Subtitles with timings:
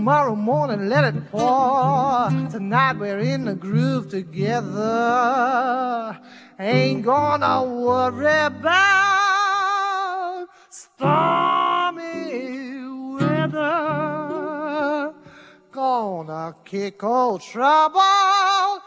[0.00, 2.30] Tomorrow morning, let it pour.
[2.50, 5.28] Tonight we're in the groove together.
[6.58, 8.86] Ain't gonna worry about
[10.70, 11.10] stormy
[13.20, 13.92] weather.
[15.70, 18.80] Gonna kick old trouble out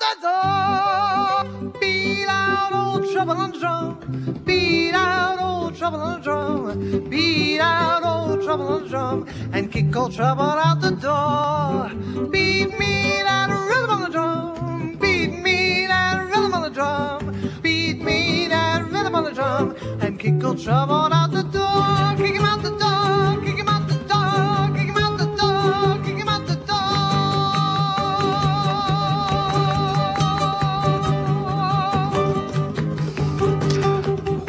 [0.00, 1.44] the door.
[1.78, 3.98] Beat out old trouble on the drum.
[4.46, 7.10] Beat out old trouble on the drum.
[7.10, 8.21] Beat out old
[8.52, 9.26] trouble on the drum.
[9.52, 12.28] And kick old trouble out the door.
[12.28, 14.96] Beat me that rhythm on the drum.
[15.00, 17.34] Beat me that rhythm on the drum.
[17.62, 19.74] Beat me that rhythm on the drum.
[20.02, 22.26] And kick old trouble out the door.
[22.26, 22.81] Kick him out the door.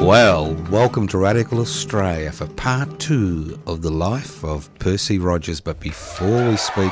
[0.03, 5.61] Well, welcome to Radical Australia for part two of the life of Percy Rogers.
[5.61, 6.91] But before we speak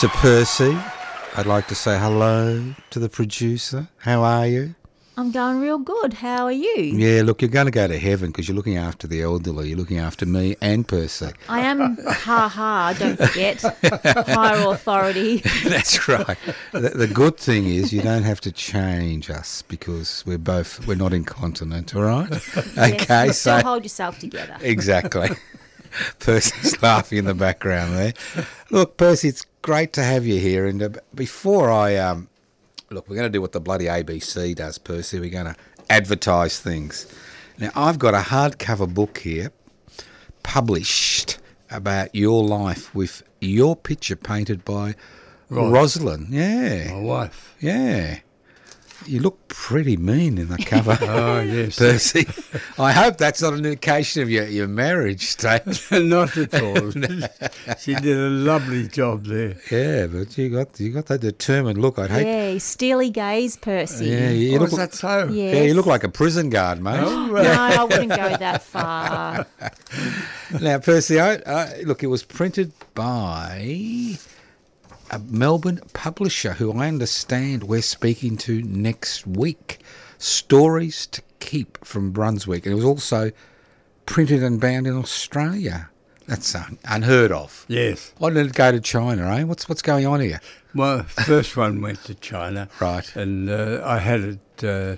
[0.00, 0.76] to Percy,
[1.36, 3.88] I'd like to say hello to the producer.
[3.96, 4.74] How are you?
[5.16, 6.14] I'm going real good.
[6.14, 6.76] How are you?
[6.76, 9.68] Yeah, look, you're going to go to heaven because you're looking after the elderly.
[9.68, 11.30] You're looking after me and Percy.
[11.48, 13.60] I am ha ha, don't forget.
[14.28, 15.38] Higher authority.
[15.64, 16.38] That's right.
[16.72, 20.94] The, the good thing is you don't have to change us because we're both we're
[20.94, 21.94] not incontinent.
[21.94, 22.30] All right?
[22.76, 24.56] Yes, Okay, so hold yourself together.
[24.62, 25.28] exactly.
[26.18, 28.14] Percy's laughing in the background there.
[28.70, 30.66] Look, Percy, it's great to have you here.
[30.66, 32.28] And uh, before I um,
[32.92, 35.20] look, we're going to do what the bloody ABC does, Percy.
[35.20, 35.54] We're going to
[35.88, 37.06] advertise things.
[37.56, 39.52] Now, I've got a hardcover book here,
[40.42, 41.38] published
[41.70, 44.94] about your life with your picture painted by
[45.48, 45.72] Right.
[45.72, 46.28] Rosalind.
[46.30, 47.56] Yeah, My wife.
[47.60, 48.20] yeah.
[49.06, 50.98] You look pretty mean in the cover.
[51.10, 51.78] Oh, yes.
[51.78, 52.26] Percy.
[52.78, 55.62] I hope that's not an indication of your, your marriage state.
[55.90, 56.90] Not at all.
[57.78, 59.56] she did a lovely job there.
[59.70, 61.98] yeah, but you got you got that determined look.
[61.98, 62.52] I'd hate.
[62.52, 64.06] Yeah, steely gaze, Percy.
[64.06, 64.72] Yeah, you, oh, look.
[64.72, 65.28] is that so?
[65.28, 65.54] Yes.
[65.56, 67.00] Yeah, you look like a prison guard, mate.
[67.02, 67.40] Oh, No.
[67.42, 69.46] I wouldn't go that far.
[70.60, 74.18] Now, Percy, I, I, look, it was printed by
[75.10, 79.80] a Melbourne publisher who I understand we're speaking to next week.
[80.18, 82.64] Stories to Keep from Brunswick.
[82.66, 83.32] And it was also
[84.06, 85.90] printed and bound in Australia.
[86.26, 87.64] That's un- unheard of.
[87.68, 88.12] Yes.
[88.18, 89.42] Why did it go to China, eh?
[89.42, 90.40] What's what's going on here?
[90.74, 92.68] My first one went to China.
[92.80, 93.16] Right.
[93.16, 94.96] And uh, I had it uh,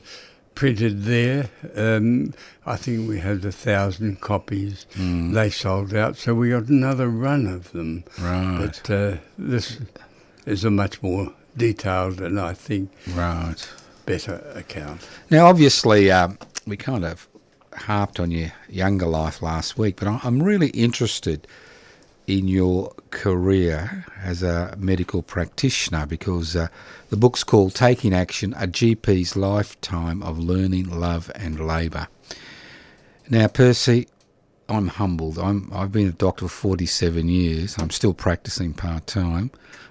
[0.63, 1.51] printed there.
[1.75, 2.33] Um,
[2.65, 4.87] I think we had a thousand copies.
[4.95, 5.33] Hmm.
[5.33, 8.05] They sold out, so we got another run of them.
[8.21, 8.59] Right.
[8.61, 9.81] But uh, this
[10.47, 13.57] is a much more detailed and I think Right.
[14.07, 15.01] better account.
[15.31, 17.27] Now, obviously, um, we kind of
[17.75, 21.49] harped on your younger life last week, but I'm really interested
[22.27, 26.69] in your career as a medical practitioner because uh,
[27.11, 32.09] the book's called Taking Action A GP's Lifetime of Learning, Love and Labour.
[33.29, 34.09] Now, Percy,
[34.69, 35.39] I'm humbled.
[35.39, 37.77] I'm, I've been a doctor for 47 years.
[37.79, 39.51] I'm still practicing part time.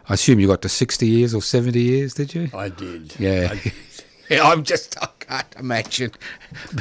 [0.10, 2.50] I assume you got to 60 years or 70 years, did you?
[2.54, 3.20] I did.
[3.20, 3.50] Yeah.
[3.52, 3.74] I, did.
[4.30, 4.98] Yeah, I'm just,
[5.32, 6.12] can't imagine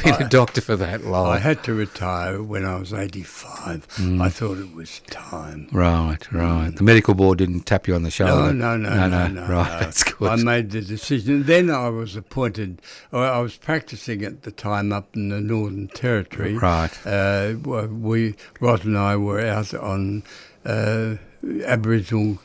[0.03, 1.29] being a doctor for that long.
[1.29, 3.87] I had to retire when I was 85.
[3.97, 4.21] Mm.
[4.21, 5.69] I thought it was time.
[5.73, 6.75] right, right.
[6.75, 8.53] The medical board didn't tap you on the shoulder.
[8.53, 9.41] No, no, no, no, no.
[9.43, 9.81] Right, no.
[9.81, 10.29] that's good.
[10.29, 11.45] I made the decision.
[11.45, 12.83] Then I was appointed.
[13.13, 16.57] I was practicing at the time up in the Northern Territory.
[16.57, 16.91] Right.
[17.07, 20.25] Uh, we, Rod and I, were out on
[20.65, 21.17] uh,
[21.65, 22.39] Aboriginal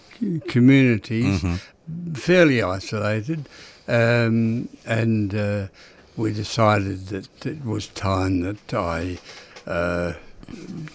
[0.48, 2.14] communities, Mm-hmm.
[2.14, 3.48] fairly isolated,
[3.88, 5.68] um, and uh,
[6.18, 9.20] we decided that it was time that I.
[9.66, 10.14] Uh,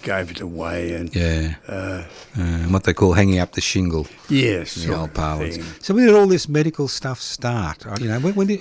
[0.02, 2.05] gave it away and yeah, uh,
[2.38, 5.58] uh, what they call hanging up the shingle, yes, the old parlance.
[5.84, 7.87] So where did all this medical stuff start?
[7.87, 8.61] Uh, You know, when, when did,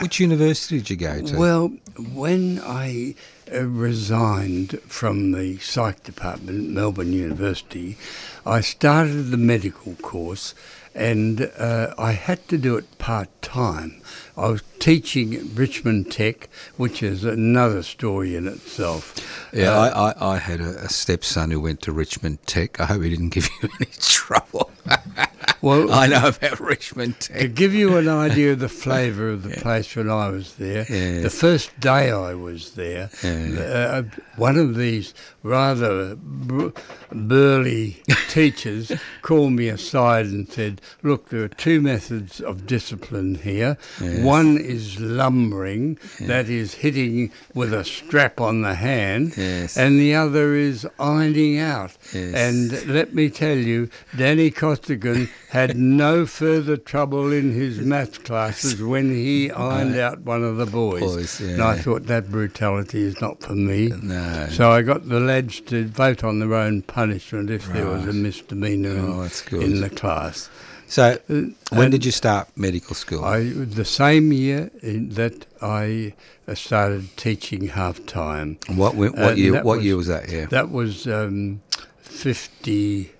[0.00, 1.38] which university did you go to?
[1.38, 1.68] Well,
[2.12, 3.14] when I
[3.52, 7.96] uh, resigned from the psych department at Melbourne University,
[8.44, 10.54] I started the medical course
[10.94, 13.99] and uh, I had to do it part time.
[14.40, 16.48] I was teaching at Richmond Tech,
[16.78, 19.14] which is another story in itself.
[19.52, 22.80] Yeah, Uh, I, I, I had a, a stepson who went to Richmond Tech.
[22.80, 24.70] I hope he didn't give you any trouble.
[25.62, 29.50] well, I know about Richmond To give you an idea of the flavour of the
[29.56, 31.22] place when I was there, Yes.
[31.22, 34.02] the first day I was there, uh,
[34.36, 35.12] one of these
[35.42, 36.68] rather br-
[37.12, 38.92] burly teachers
[39.22, 43.76] called me aside and said, Look, there are two methods of discipline here.
[44.00, 49.76] One is lumbering, that is hitting with a strap on the hand, Yes.
[49.76, 51.96] and the other is ironing out.
[52.12, 52.34] Yes.
[52.34, 58.80] And let me tell you, Danny Costigan had no further trouble in his math classes
[58.82, 61.00] when he ironed out one of the boys.
[61.00, 63.88] Boys, And I thought that brutality is not for me.
[64.02, 64.46] No.
[64.50, 68.12] So I got the lads to vote on their own punishment if there was a
[68.12, 69.62] misdemeanour in, Oh, good.
[69.64, 70.48] in the class.
[70.86, 73.24] So, when and- did you start medical school?
[73.24, 76.14] I the same year in, that I
[76.48, 78.58] uh, started teaching half time.
[78.68, 79.52] What what uh, year?
[79.54, 80.28] What was- year was that?
[80.28, 80.46] Yeah.
[80.46, 81.60] That was um,
[82.00, 83.12] 50,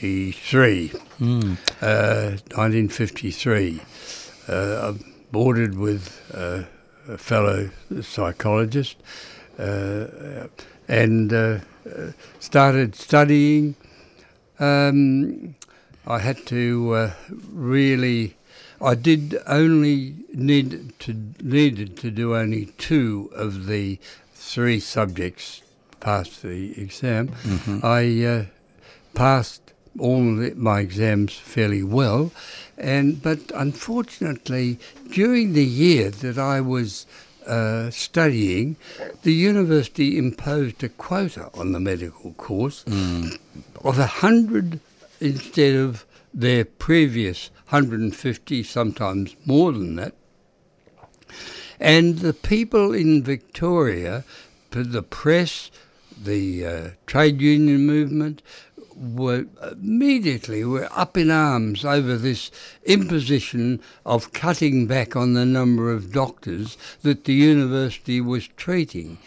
[0.00, 0.88] 53,
[1.18, 1.54] Hmm.
[1.80, 3.80] uh, 1953.
[4.48, 6.64] Uh, I boarded with uh,
[7.08, 7.70] a fellow
[8.02, 8.96] psychologist
[9.58, 10.48] uh,
[10.86, 11.58] and uh,
[12.38, 13.74] started studying.
[14.58, 15.54] Um,
[16.06, 17.10] I had to uh,
[17.50, 18.34] really.
[18.80, 23.98] I did only need to needed to do only two of the
[24.34, 25.62] three subjects
[26.00, 27.30] pass the exam.
[27.82, 28.44] I uh,
[29.14, 29.65] passed
[29.98, 32.32] all the, my exams fairly well,
[32.76, 34.78] and but unfortunately,
[35.10, 37.06] during the year that I was
[37.46, 38.76] uh, studying,
[39.22, 42.84] the university imposed a quota on the medical course
[43.84, 44.80] of a hundred
[45.20, 46.04] instead of
[46.34, 50.14] their previous 150, sometimes more than that.
[51.80, 54.24] And the people in Victoria,
[54.70, 55.70] the press,
[56.16, 58.42] the uh, trade union movement,
[58.96, 62.50] were immediately were up in arms over this
[62.84, 69.18] imposition of cutting back on the number of doctors that the university was treating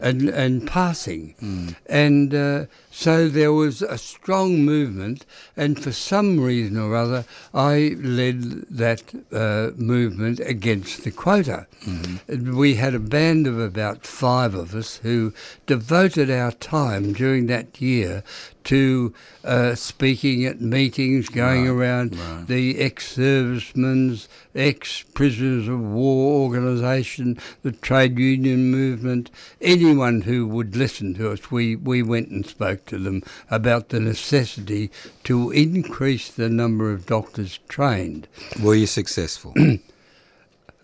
[0.00, 5.24] and and passing, and uh, so there was a strong movement,
[5.56, 8.40] and for some reason or other, I led
[8.70, 9.02] that
[9.32, 11.66] uh, movement against the quota.
[12.26, 15.32] And We had a band of about five of us who
[15.66, 18.24] devoted our time during that year
[18.68, 22.18] to uh, speaking at meetings, going around
[22.48, 29.30] the ex-servicemen's, ex-prisoners of war organisation, the trade union movement,
[29.62, 34.00] anyone who would listen to us, we, we went and spoke to them about the
[34.00, 34.90] necessity
[35.24, 38.28] to increase the number of doctors trained.
[38.62, 39.54] Were you successful?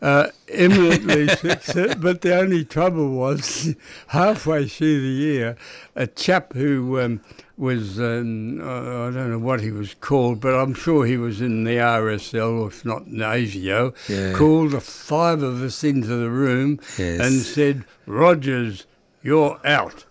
[0.02, 1.94] Uh, eminently successful.
[1.98, 3.74] but the only trouble was
[4.08, 5.56] halfway through the year,
[5.96, 7.22] a chap who um,
[7.56, 11.64] was, um, I don't know what he was called, but I'm sure he was in
[11.64, 14.32] the RSL, or if not in ASIO, Yeah.
[14.32, 17.20] called the five of us into the room Yes.
[17.20, 18.86] and said, Rogers,
[19.22, 20.04] you're out.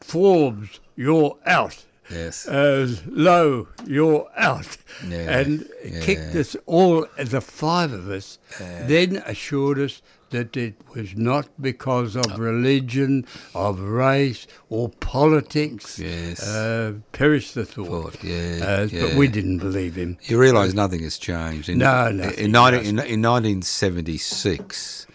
[0.00, 1.84] Forbes, you're out.
[2.10, 2.46] yes.
[2.46, 4.76] Uh, Lowe, you're out.
[5.08, 5.68] Yeah, And
[6.02, 6.40] kicked yeah.
[6.40, 10.02] us all, the five of us, then assured us
[10.36, 13.24] that it was not because of religion,
[13.54, 15.98] of race, or politics.
[15.98, 16.46] Yes.
[16.46, 18.12] Uh, perish the thought.
[18.12, 19.06] Thought, yeah, Uh, yeah.
[19.06, 20.18] But we didn't believe him.
[20.24, 21.68] You realise nothing has changed.
[21.70, 25.06] In, No, in, 19, in, in 1976,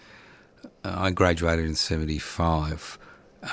[0.83, 2.97] uh, I graduated in 75.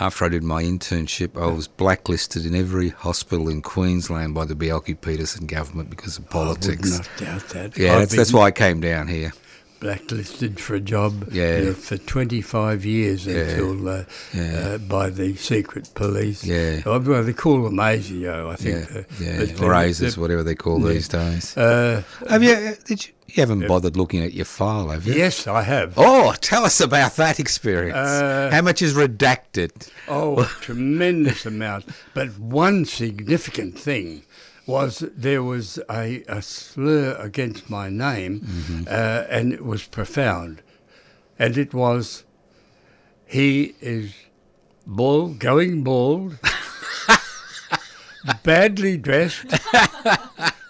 [0.00, 4.54] After I did my internship, I was blacklisted in every hospital in Queensland by the
[4.54, 6.92] Bjelke-Petersen government because of politics.
[6.92, 7.78] I would not doubt that.
[7.78, 9.32] Yeah, that's, that's why I came down here.
[9.80, 11.58] Blacklisted for a job Yeah.
[11.58, 14.04] you know, for 25 years until uh,
[14.34, 14.42] Yeah.
[14.74, 16.44] uh, by the secret police.
[16.44, 16.82] Yeah.
[16.86, 18.96] Oh, well, they call them ASIO, I Yeah, think.
[18.96, 20.92] uh, yeah, or ASIS, whatever they call yeah.
[20.92, 21.56] these days.
[21.56, 22.52] Uh, have you?
[22.52, 23.12] uh, Did you?
[23.30, 25.12] You haven't bothered looking at your file, have you?
[25.12, 25.92] yes, I have.
[25.98, 27.94] Oh, tell us about that experience.
[27.94, 29.90] Uh, How much is redacted?
[30.08, 31.84] Oh, tremendous amount.
[32.14, 34.22] But one significant thing
[34.68, 40.62] was there was a, a slur against my name, uh, and it was profound.
[41.38, 42.24] And it was,
[43.26, 44.12] he is
[44.86, 46.38] bald, going bald,
[48.44, 49.46] badly dressed,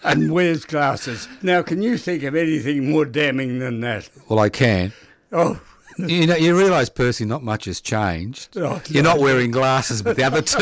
[0.04, 1.26] and wears glasses.
[1.42, 4.08] Now, can you think of anything more damning than that?
[4.28, 4.92] Well, I can.
[5.32, 5.60] Oh,
[5.98, 8.56] You know, you realise, Percy, not much has changed.
[8.56, 10.58] Oh, You're not wearing glasses, but the other two.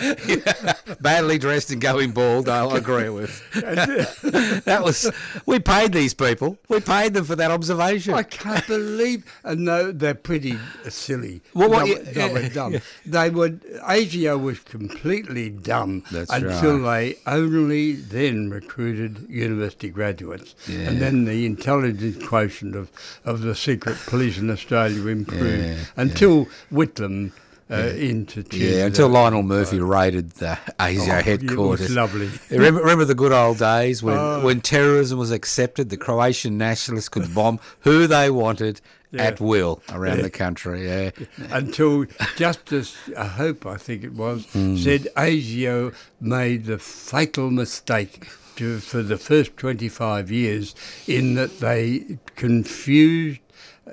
[0.00, 3.42] Yeah, badly dressed and going bald, I'll agree with.
[3.52, 5.10] that was
[5.46, 6.58] we paid these people.
[6.68, 8.14] We paid them for that observation.
[8.14, 11.42] I can't believe, and no, they're pretty silly.
[11.54, 12.76] Well, what they, were- they were dumb.
[13.06, 20.88] They were ASIO was completely dumb That's until they only then recruited university graduates, Yeah.
[20.88, 22.90] and then the intelligence quotient of,
[23.24, 27.32] of the secret police in Australia improved Yeah, until Whitlam
[27.70, 28.60] uh, instituted.
[28.60, 31.94] yeah, until Lionel Murphy raided the ASIO oh, headquarters.
[31.94, 32.28] Lovely.
[32.50, 34.44] Remember, remember the good old days when, Oh.
[34.44, 38.80] when terrorism was accepted, the Croatian nationalists could bomb who they wanted
[39.12, 39.22] Yeah.
[39.24, 40.86] at will around the country.
[40.86, 41.10] Yeah,
[41.50, 44.76] until Justice uh, Hope, I think it was, Hmm.
[44.76, 50.74] said ASIO made the fatal mistake to, for the first 25 years
[51.06, 53.40] in that they confused
[53.86, 53.92] uh,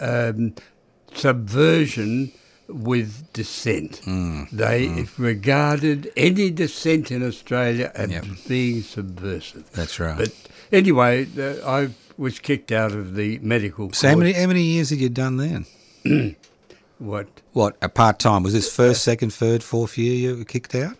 [0.00, 0.54] um,
[1.14, 2.32] subversion
[2.72, 3.98] with dissent.
[4.04, 4.44] Hmm.
[4.52, 8.24] They regarded any dissent in Australia as Yep.
[8.48, 9.70] being subversive.
[9.72, 10.16] that's right.
[10.16, 10.32] But
[10.70, 14.90] anyway, the, I was kicked out of the medical so how many, how many years
[14.90, 15.66] had you done then?
[16.98, 17.26] What?
[17.52, 18.44] What, a part time?
[18.44, 20.96] Was this first, second, third, fourth year you were kicked out?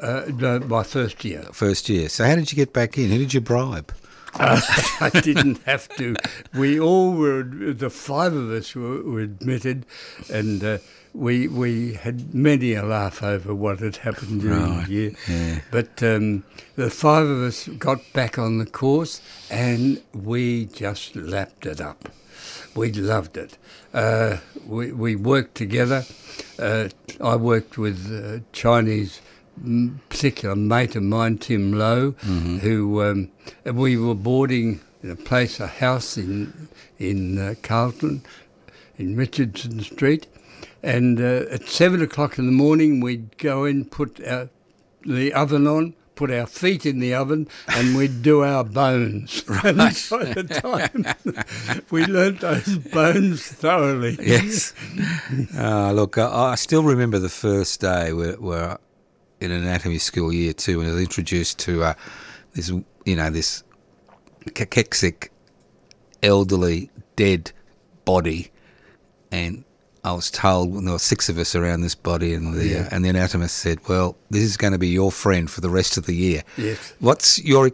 [0.00, 1.42] Uh, no, my first year.
[1.52, 2.08] First year.
[2.08, 3.10] So how did you get back in?
[3.10, 3.94] Who did you bribe?
[4.34, 6.16] I didn't have to.
[6.52, 9.86] We all were, the five of us were, were admitted,
[10.28, 10.78] and uh,
[11.16, 15.12] we we had many a laugh over what had happened during Right, the year.
[15.28, 15.60] yeah.
[15.70, 16.44] But um,
[16.76, 19.20] the five of us got back on the course,
[19.50, 22.08] and we just lapped it up.
[22.74, 23.56] We loved it.
[23.94, 26.04] Uh, we, we worked together.
[26.58, 26.88] Uh,
[27.20, 29.20] I worked with uh, Chinese
[29.58, 32.10] mm, particular mate of mine, Tim Lowe,
[32.60, 33.30] who um,
[33.64, 36.68] we were boarding in a place, a house in
[36.98, 38.22] in uh, Carlton,
[38.98, 40.26] in Richardson Street,
[40.82, 44.48] and uh, at seven o'clock in the morning we'd go in, put our,
[45.04, 45.94] the oven on.
[46.14, 49.44] Put our feet in the oven and we'd do our bones.
[49.62, 54.16] And by the time we learnt those bones thoroughly.
[54.18, 54.72] Yes.
[55.58, 58.78] uh, look, I, I still remember the first day where, where
[59.40, 61.94] in anatomy school year two, when I was introduced to uh,
[62.54, 62.70] this,
[63.04, 63.62] you know, this
[64.46, 65.28] cachexic,
[66.22, 67.52] elderly, dead
[68.06, 68.50] body,
[69.30, 69.64] and
[70.06, 72.82] I was told when there were six of us around this body, and the Yeah.
[72.82, 75.68] uh, and the anatomist said, "Well, this is going to be your friend for the
[75.68, 76.78] rest of the year." Yes.
[77.00, 77.72] What's your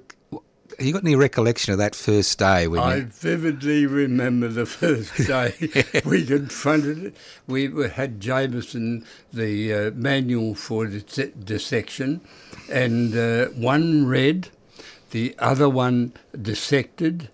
[0.78, 4.64] have you got any recollection of that first day when I you, vividly remember the
[4.64, 5.52] first day
[6.06, 7.16] we confronted it.
[7.46, 12.22] We had Jamieson, the uh, manual for dis- dissection,
[12.70, 14.48] and uh, one read,
[15.10, 17.28] the other one dissected,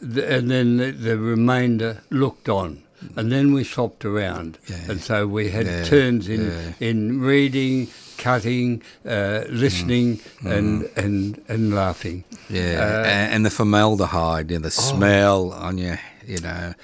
[0.00, 2.84] th- and then the, the remainder looked on.
[3.16, 4.90] And then we swapped around, Yeah.
[4.90, 6.88] and so we had Yeah, turns in yeah.
[6.88, 7.88] in reading,
[8.18, 12.24] cutting, uh, listening, and, and and laughing.
[12.48, 16.74] Yeah, Uh, a- and the formaldehyde and the smell on you, you know.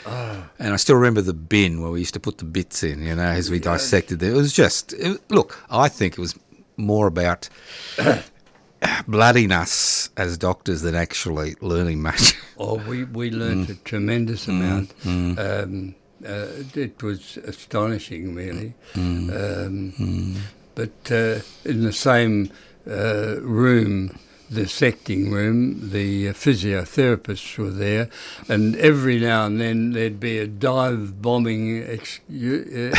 [0.59, 3.15] And I still remember the bin where we used to put the bits in, you
[3.15, 4.29] know, as we dissected it.
[4.31, 6.35] It was just, it, look, I think it was
[6.77, 7.49] more about
[9.07, 12.35] blooding us as doctors than actually learning much.
[12.59, 14.93] Oh, we, we learnt a tremendous amount.
[15.05, 15.95] Um,
[16.27, 18.75] uh, it was astonishing, really.
[18.95, 20.37] Um,
[20.75, 22.51] But uh, in the same
[22.89, 28.09] uh, room, the dissecting room, the uh, physiotherapists were there,
[28.49, 32.95] and every now and then there'd be a dive bombing ex- uh,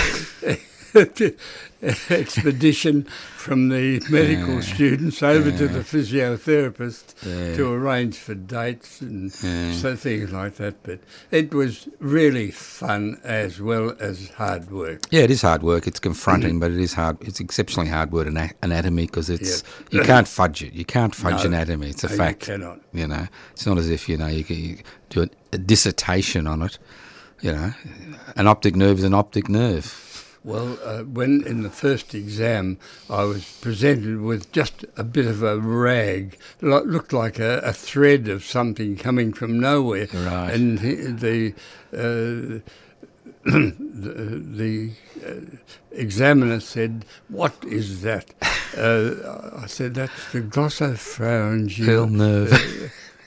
[2.10, 3.04] expedition
[3.36, 7.56] from the medical students over to the physiotherapist Yeah.
[7.58, 9.74] to arrange for dates and Yeah.
[9.74, 10.82] so things like that.
[10.84, 11.00] But
[11.32, 15.02] it was really fun as well as hard work.
[15.12, 15.88] Yeah, it is hard work.
[15.88, 16.60] It's confronting, mm.
[16.62, 17.18] but it is hard.
[17.22, 20.00] It's exceptionally hard work in anatomy because it's Yeah.
[20.00, 20.74] you can't fudge it.
[20.74, 21.50] You can't fudge No.
[21.50, 21.90] anatomy.
[21.90, 22.40] It's a No, you fact.
[22.42, 22.80] cannot.
[22.94, 24.78] You know, it's not as if you know you can you
[25.10, 26.78] do a, a dissertation on it.
[27.42, 27.74] You know,
[28.38, 30.13] an optic nerve is an optic nerve.
[30.46, 32.78] Well, uh, when in the first exam,
[33.10, 37.72] I was presented with just a bit of a rag, lo- looked like a, a
[37.72, 40.54] thread of something coming from nowhere, Right.
[40.54, 41.54] and he- the
[41.94, 42.60] uh,
[43.46, 44.92] the, the
[45.26, 45.58] uh,
[45.92, 48.26] examiner said, "What is that?"
[48.76, 52.50] Uh, I said, "That's the glossopharyngeal nerve.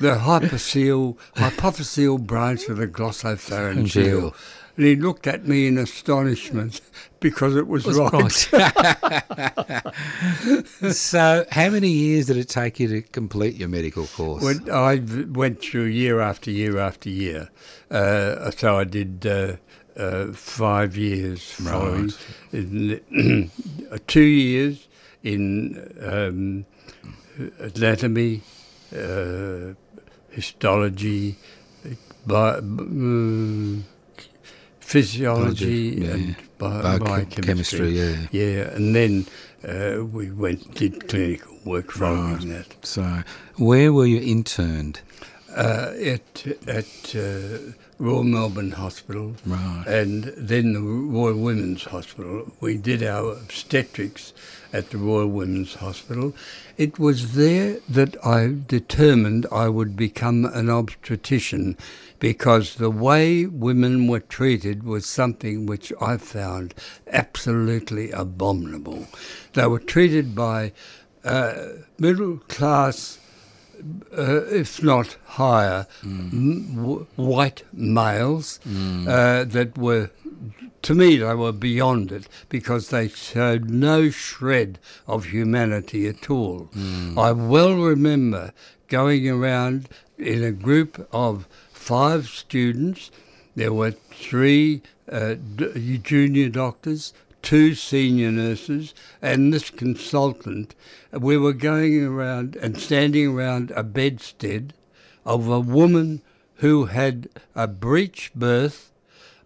[0.01, 4.35] the hypophyseal hypophyseal branch of the glossopharyngeal."
[4.77, 6.81] And he looked at me in astonishment
[7.21, 8.33] because it was, right.
[10.93, 14.43] so, how many years did it take you to complete your medical course?
[14.43, 17.49] When I went through year after year after year.
[17.91, 19.57] Uh, so I did uh,
[19.97, 22.13] uh, five years following,
[22.53, 23.51] in,
[24.07, 24.89] two years
[25.23, 26.67] in um,
[27.59, 28.43] anatomy,
[28.95, 29.73] uh,
[30.31, 31.37] histology,
[32.27, 33.83] bi- mm,
[34.87, 36.11] physiology, yeah.
[36.15, 37.43] and bi- Biochem- biochemistry.
[37.43, 38.17] chemistry, yeah.
[38.31, 39.27] Yeah, and then
[39.67, 42.69] uh, we went did clinical work following that.
[42.87, 43.23] so,
[43.57, 45.01] where were you interned?
[45.57, 47.59] Uh, at at uh,
[47.99, 49.85] Royal Melbourne Hospital, Right.
[49.87, 52.53] and then the Royal Women's Hospital.
[52.61, 54.35] We did our obstetrics
[54.73, 56.35] at the Royal Women's Hospital.
[56.77, 61.79] It was there that I determined I would become an obstetrician
[62.19, 66.75] because the way women were treated was something which I found
[67.13, 69.07] absolutely abominable.
[69.55, 70.73] They were treated by
[71.25, 71.55] uh,
[71.99, 73.19] middle class
[74.17, 80.11] uh, if not higher, m- w- white males uh, that were,
[80.83, 86.71] to me, they were beyond it because they showed no shred of humanity at all.
[87.19, 88.53] I well remember
[88.89, 91.47] going around in a group of
[91.87, 93.13] five students.
[93.55, 95.37] There were three uh,
[96.03, 100.75] junior doctors, two senior nurses, and this consultant.
[101.13, 104.75] We were going around and standing around a bedstead
[105.25, 106.23] of a woman
[106.57, 108.91] who had a breech birth,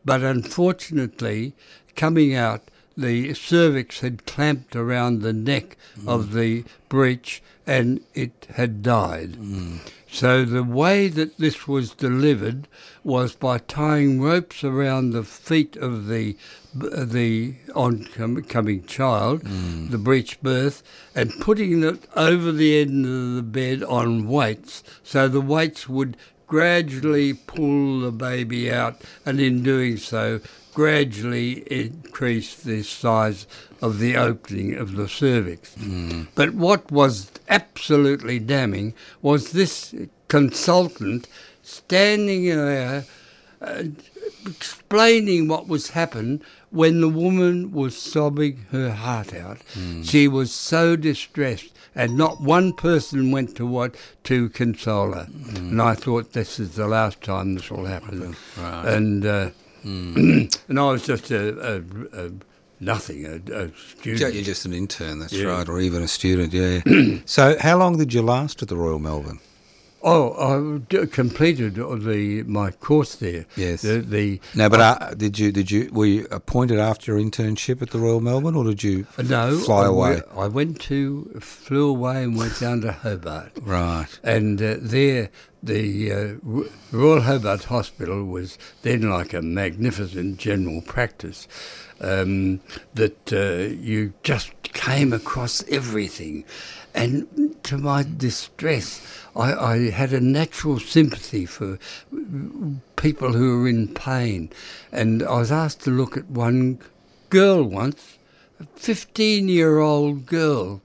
[0.02, 1.52] but unfortunately,
[1.94, 2.62] coming out,
[2.96, 9.36] the cervix had clamped around the neck of the breech and it had died.
[10.12, 12.66] So the way that this was delivered
[13.04, 16.36] was by tying ropes around the feet of the
[16.74, 19.90] the oncoming child, mm.
[19.90, 20.82] the breech birth,
[21.14, 26.16] and putting it over the end of the bed on weights, so the weights would
[26.50, 30.40] gradually pull the baby out, and in doing so,
[30.74, 33.46] gradually increase the size
[33.80, 35.76] of the opening of the cervix.
[36.34, 39.94] But what was absolutely damning was this
[40.26, 41.28] consultant
[41.62, 43.04] standing there
[43.62, 43.84] uh,
[44.44, 49.58] explaining what was happened when the woman was sobbing her heart out.
[50.02, 55.26] She was so distressed, and not one person went to what to console her.
[55.56, 58.36] And I thought this is the last time this will happen.
[58.58, 58.84] Right.
[58.94, 59.50] And uh,
[59.84, 62.30] and I was just a, a, a
[62.80, 63.70] nothing, a, a
[64.02, 65.46] You're just an intern, that's Yeah.
[65.48, 66.80] right, or even a student, yeah.
[67.24, 69.40] so, how long did you last at the Royal Melbourne?
[70.02, 73.44] Oh, I completed the my course there.
[73.56, 73.82] Yes.
[73.82, 77.82] The, the No, but uh, did you did you were you appointed after your internship
[77.82, 80.22] at the Royal Melbourne, or did you no, fly I away?
[80.34, 83.52] I went to flew away and went down to Hobart.
[83.60, 84.08] Right.
[84.22, 85.30] And uh, there,
[85.62, 91.46] the uh, Royal Hobart Hospital was then like a magnificent general practice
[92.00, 92.60] um,
[92.94, 96.44] that uh, you just came across everything.
[96.94, 99.00] And to my distress,
[99.36, 101.78] I, I had a natural sympathy for
[102.96, 104.50] people who were in pain.
[104.90, 106.80] And I was asked to look at one
[107.28, 108.18] girl once,
[108.58, 110.82] a 15 year old girl,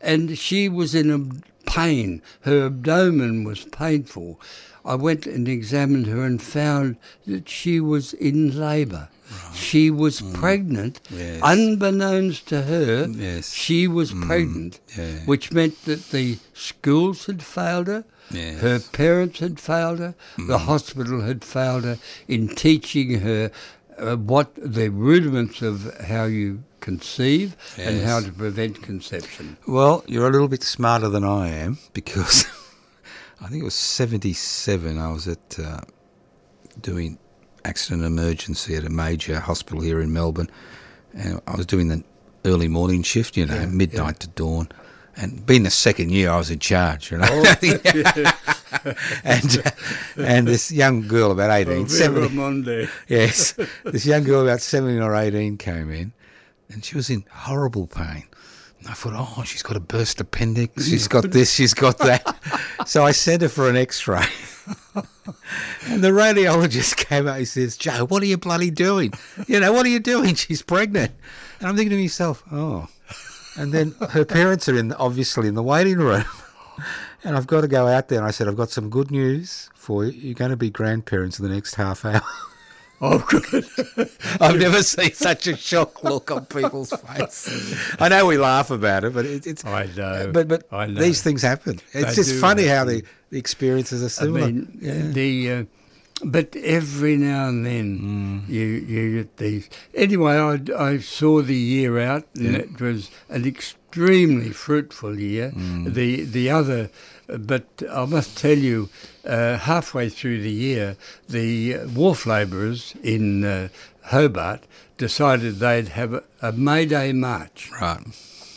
[0.00, 2.22] and she was in a pain.
[2.42, 4.40] Her abdomen was painful.
[4.84, 9.08] I went and examined her and found that she was in labour.
[9.54, 11.40] She was pregnant, Yes.
[11.42, 13.06] unbeknownst to her.
[13.08, 13.52] Yes.
[13.52, 15.20] She was pregnant, yeah.
[15.26, 18.60] which meant that the schools had failed her, Yes.
[18.60, 23.50] her parents had failed her, the hospital had failed her in teaching her
[23.98, 29.56] uh, what the rudiments of how you conceive and how to prevent conception.
[29.66, 32.46] Well, you're a little bit smarter than I am because
[33.40, 34.98] I think it was 77.
[34.98, 35.80] I was at uh,
[36.80, 37.18] doing
[37.68, 40.50] accident emergency at a major hospital here in Melbourne,
[41.12, 42.02] and I was doing the
[42.44, 44.68] early morning shift, you know, Yeah, midnight to dawn.
[45.16, 47.26] And being the second year, I was in charge, you know.
[49.24, 49.70] and uh,
[50.16, 52.88] and this young girl, about 18, 17, Monday.
[53.08, 53.54] yes,
[53.84, 56.12] this young girl about 17 or 18 came in
[56.70, 58.24] and she was in horrible pain.
[58.78, 62.22] And I thought, oh, she's got a burst appendix, she's got this, she's got that.
[62.86, 64.24] so I sent her for an x ray.
[65.86, 69.12] And the radiologist came out, he says, Joe, what are you bloody doing?
[69.46, 70.34] You know, what are you doing?
[70.36, 71.12] She's pregnant.
[71.60, 72.88] And I'm thinking to myself, oh.
[73.56, 76.24] And then her parents are in, obviously in the waiting room.
[77.24, 78.20] And I've got to go out there.
[78.20, 80.12] And I said, I've got some good news for you.
[80.12, 82.22] You're going to be grandparents in the next half hour.
[83.00, 83.64] Oh, good.
[84.40, 87.78] I've never seen such a shock look on people's faces.
[88.00, 89.64] I know we laugh about it, but it, it's.
[89.64, 90.30] I know.
[90.32, 91.00] But but I know.
[91.00, 91.78] these things happen.
[91.92, 94.46] It's They just do funny how the, the experiences are I similar.
[94.46, 95.00] mean, yeah.
[95.12, 95.64] the uh,
[96.24, 98.48] but every now and then Mm.
[98.48, 99.70] you you get these.
[99.94, 105.52] Anyway, I, I saw the year out, and it was an extremely fruitful year.
[105.52, 105.94] Mm.
[105.94, 106.90] The the other,
[107.36, 108.88] but I must tell you,
[109.24, 110.96] uh, halfway through the year,
[111.28, 113.68] the wharf labourers in uh,
[114.04, 114.62] Hobart
[114.96, 117.70] decided they'd have a, a May Day march.
[117.80, 118.00] Right.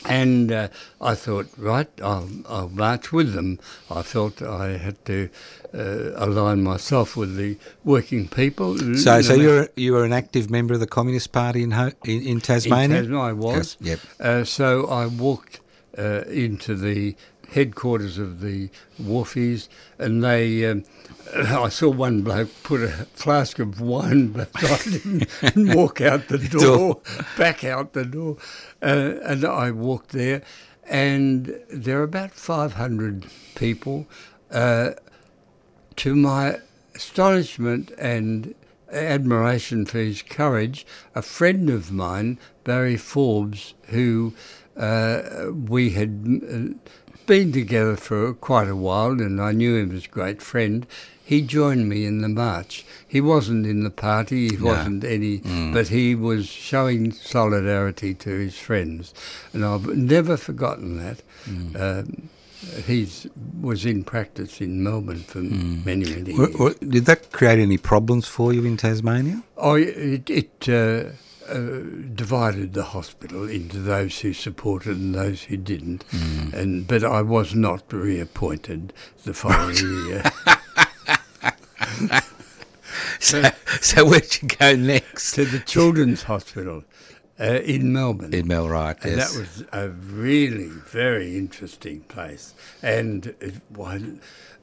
[0.05, 3.59] And uh, I thought, right, I'll, I'll march with them.
[3.89, 5.29] I felt I had to
[5.75, 8.77] uh, align myself with the working people.
[8.79, 11.91] So, No so you're you were an active member of the Communist Party in Ho-
[12.03, 12.97] in, in Tasmania.
[12.97, 13.77] In Tasmania, I was.
[13.79, 13.99] Yes, yep.
[14.19, 15.59] Uh, so I walked
[15.95, 17.15] uh, into the
[17.51, 18.69] headquarters of the
[19.01, 19.67] wharfies,
[19.99, 20.65] and they.
[20.65, 20.83] Um,
[21.33, 26.37] I saw one bloke put a flask of wine beside him and walk out the
[26.59, 27.01] door,
[27.37, 28.37] back out the door,
[28.81, 30.41] uh, and I walked there,
[30.85, 34.07] and there are about five hundred people.
[34.49, 34.91] Uh,
[35.95, 36.57] to my
[36.95, 38.55] astonishment and
[38.91, 40.85] admiration for his courage,
[41.15, 44.33] a friend of mine, Barry Forbes, who
[44.77, 46.91] uh, we had uh,
[47.31, 50.85] been together for quite a while and I knew him as a great friend,
[51.23, 52.83] he joined me in the march.
[53.07, 55.37] He wasn't in the party, he wasn't any,
[55.71, 59.13] but he was showing solidarity to his friends.
[59.53, 61.21] And I've never forgotten that.
[61.79, 62.29] Um,
[62.85, 63.25] He's
[63.59, 66.75] was in practice in Melbourne for many, many Wha- years.
[66.75, 69.41] did that create any problems for you in Tasmania?
[69.57, 71.09] Oh, it, it uh,
[71.47, 71.79] uh,
[72.13, 76.03] divided the hospital into those who supported and those who didn't.
[76.53, 79.77] And but I was not reappointed the following
[80.07, 80.23] year.
[83.19, 83.43] So,
[83.81, 85.33] so where'd you go next?
[85.35, 86.83] to the Children's Hospital
[87.39, 88.33] uh, in Melbourne.
[88.33, 89.33] In Melwright, And yes.
[89.33, 94.01] that was a really very interesting place, and it, I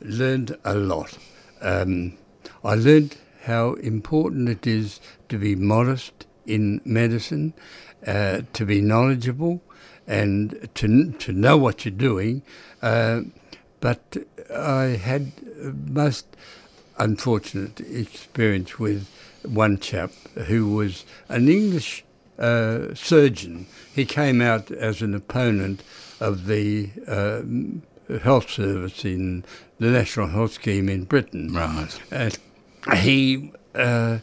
[0.01, 1.17] learned a lot.
[1.61, 2.19] Um,
[2.65, 7.53] I learned how important it is to be modest in medicine,
[8.07, 9.61] uh, to be knowledgeable,
[10.07, 12.43] and to to know what you're doing.
[12.83, 13.21] Uh,
[13.81, 14.17] but
[14.55, 15.33] I had
[15.63, 16.27] uh, most
[16.99, 19.07] unfortunate experience with
[19.45, 20.11] one chap
[20.47, 22.05] who was an English
[22.39, 23.67] uh, surgeon.
[23.95, 25.83] He came out as an opponent
[26.21, 27.83] of the um,
[28.23, 29.45] health service in
[29.79, 31.53] the National Health Scheme in Britain.
[31.53, 32.01] Right.
[32.11, 32.39] And
[32.97, 34.19] he uh,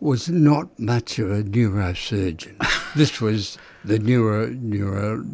[0.00, 2.54] was not much of a neurosurgeon.
[2.94, 5.24] this was the neuro, neuro,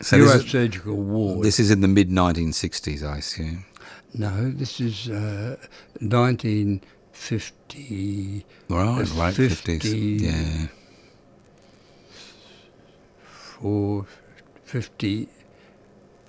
[0.00, 1.44] So this is- neurosurgical ward.
[1.44, 3.64] This is in the mid 1960s, I assume.
[4.14, 5.56] No, this is uh,
[6.00, 8.44] 1950.
[8.68, 10.20] Right, late 50 50s.
[10.20, 10.66] Yeah.
[13.22, 14.06] Four,
[14.64, 15.28] 50,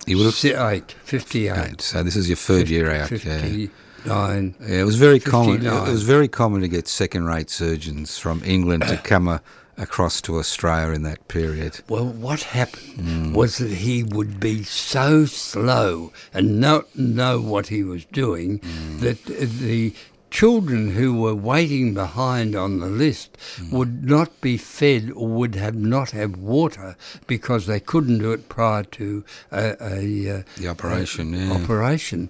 [0.06, 0.34] You would have.
[0.34, 1.50] si- eight, 58.
[1.56, 3.10] Right, So this is your third year out.
[3.24, 3.66] Yeah.
[4.04, 4.54] 59.
[4.60, 5.64] Yeah, it was very common.
[5.66, 9.42] It was very common to get second-rate surgeons from England to come a,
[9.76, 11.80] across to Australia in that period.
[11.88, 13.32] Well, what happened Mm.
[13.34, 19.00] was that he would be so slow and not know what he was doing Mm.
[19.00, 19.94] that the
[20.30, 23.70] children who were waiting behind on the list Mm.
[23.72, 26.94] would not be fed or would have not have water
[27.26, 31.52] because they couldn't do it prior to a, a, uh, The operation, a- yeah.
[31.52, 32.28] operation,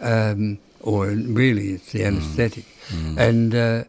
[0.00, 1.92] um, or really it's Mm.
[1.92, 2.64] the anaesthetic,
[3.16, 3.54] and.
[3.54, 3.84] Uh,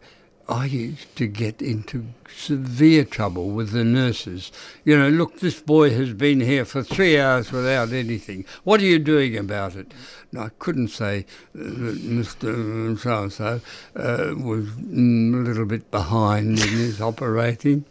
[0.52, 4.52] I used to get into severe trouble with the nurses.
[4.84, 8.46] You know, look, this boy has been here for three hours without anything.
[8.64, 9.92] What are you doing about it?
[10.32, 13.00] And I couldn't say uh, that Mr.
[13.00, 13.62] So and so
[13.94, 17.86] was mm, a little bit behind in his operating.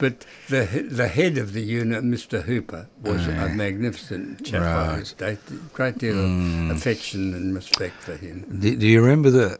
[0.00, 2.42] But the the head of the unit, Mr.
[2.42, 4.62] Hooper, was a magnificent chap.
[4.62, 5.14] I Right.
[5.18, 6.70] had a great deal of hmm.
[6.70, 8.46] affection and respect for him.
[8.60, 9.58] Do, do you remember the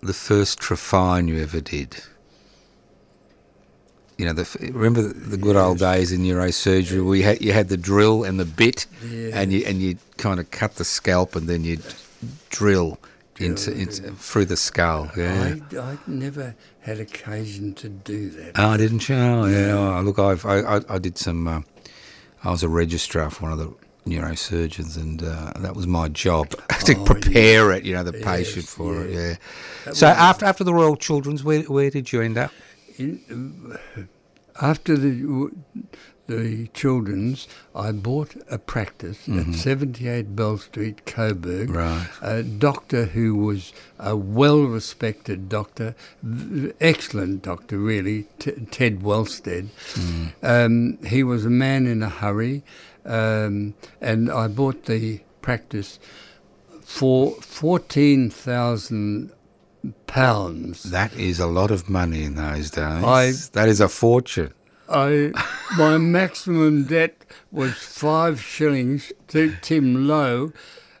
[0.00, 1.96] the first trephine you ever did?
[4.18, 7.68] You know, the, remember the, good old days in neurosurgery where you had, you had
[7.68, 11.48] the drill and the bit, and you and you kind of cut the scalp and
[11.48, 11.84] then you'd
[12.48, 12.98] drill
[13.38, 15.10] into, into through the skull.
[15.16, 15.56] Yeah.
[15.72, 18.52] I, I never had occasion to do that.
[18.56, 19.14] Oh, didn't you?
[19.14, 19.98] Oh, yeah.
[19.98, 21.46] Oh, look, I've, I, I, I did some.
[21.48, 21.60] Uh,
[22.44, 23.74] I was a registrar for one of the
[24.10, 26.50] neurosurgeons, and uh, that was my job
[26.84, 27.84] to Oh, prepare it.
[27.84, 29.10] You know, the patient Yes, for it.
[29.10, 29.34] yeah.
[29.86, 29.92] Yeah.
[29.92, 32.52] So after after the Royal Children's, where where did you end up?
[32.98, 33.76] In,
[34.60, 35.50] after the
[36.26, 41.70] the children's, I bought a practice at 78 Bell Street, Coburg.
[41.70, 42.08] Right.
[42.22, 45.94] A doctor who was a well-respected doctor,
[46.80, 49.68] excellent doctor, really, T- Ted Wellstead.
[50.42, 52.62] Um, he was a man in a hurry,
[53.04, 55.98] um, and I bought the practice
[56.82, 59.32] for 14,000
[60.06, 60.82] pounds.
[60.84, 63.04] That is a lot of money in those days.
[63.04, 64.52] I- that is a fortune.
[64.88, 65.32] I
[65.76, 70.52] my maximum debt was five shillings to Tim Lowe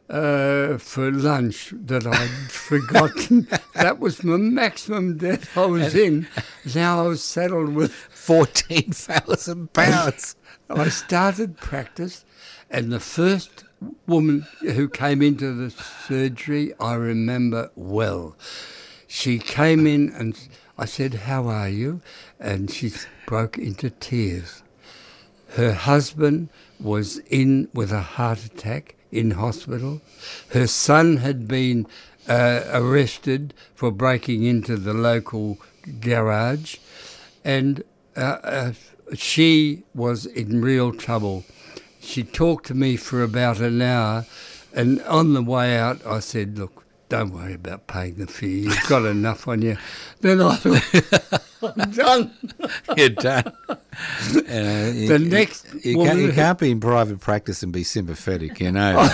[0.08, 3.48] uh, for lunch that I'd forgotten.
[3.74, 6.26] that was my maximum debt I was in.
[6.74, 7.92] Now I was saddled with.
[7.92, 10.34] Fourteen thousand pounds.
[10.70, 12.24] I started practice,
[12.68, 13.64] and the first
[14.06, 18.36] woman who came into the surgery I remember well.
[19.06, 20.36] She came in and
[20.76, 22.00] I said, "How are you?"
[22.40, 22.92] And she
[23.26, 24.62] broke into tears.
[25.50, 26.48] Her husband
[26.80, 30.00] was in with a heart attack in hospital.
[30.50, 31.86] Her son had been
[32.28, 35.58] uh, arrested for breaking into the local
[36.00, 36.76] garage,
[37.44, 37.84] and
[38.16, 38.72] uh, uh,
[39.14, 41.44] she was in real trouble.
[42.00, 44.26] She talked to me for about an hour,
[44.74, 48.62] and on the way out, I said, "Look." Don't worry about paying the fee.
[48.62, 49.76] You've got enough on you.
[50.22, 51.42] Then I thought,
[51.78, 52.32] I'm done.
[52.96, 53.52] You're done.
[53.68, 58.58] Uh, you- The next you, can't, you can't be in private practice and be sympathetic,
[58.58, 58.98] you know.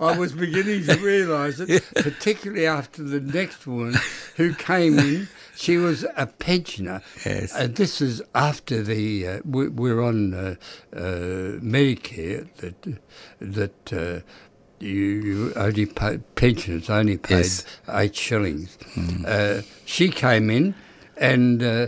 [0.00, 3.94] I was beginning to realise it, particularly after the next one
[4.36, 5.28] who came in.
[5.58, 7.00] She was a pensioner.
[7.24, 7.54] Yes.
[7.54, 10.54] And this is after the uh, we, we're on uh,
[10.94, 10.98] uh,
[11.62, 12.98] Medicare that
[13.40, 14.20] that uh,
[14.80, 17.64] you, you only pay pensioners only paid Yes.
[17.88, 18.76] eight shillings.
[19.26, 20.74] Uh, she came in
[21.16, 21.62] and.
[21.62, 21.86] Uh,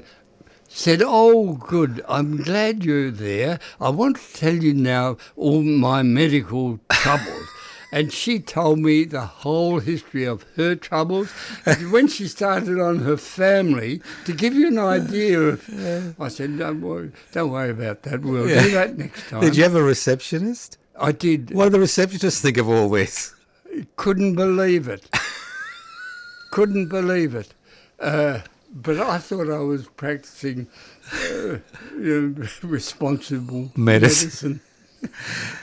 [0.70, 3.58] said, Oh, good, I'm glad you're there.
[3.80, 7.48] I want to tell you now all my medical troubles.
[7.90, 11.32] And she told me the whole history of her troubles.
[11.64, 16.58] And when she started on her family, to give you an idea of, I said,
[16.58, 18.20] Don't worry, don't worry about that.
[18.20, 19.40] We'll do that next time.
[19.40, 20.76] Did you have a receptionist?
[21.00, 21.50] I did.
[21.52, 23.34] What do the receptionists think of all this?
[23.96, 25.08] Couldn't believe it.
[26.50, 27.52] Couldn't believe it.
[28.00, 28.40] Uh,
[28.74, 30.66] but I thought I was practicing
[31.12, 31.58] uh,
[31.96, 34.60] you know, responsible Medicine.
[34.60, 34.60] medicine.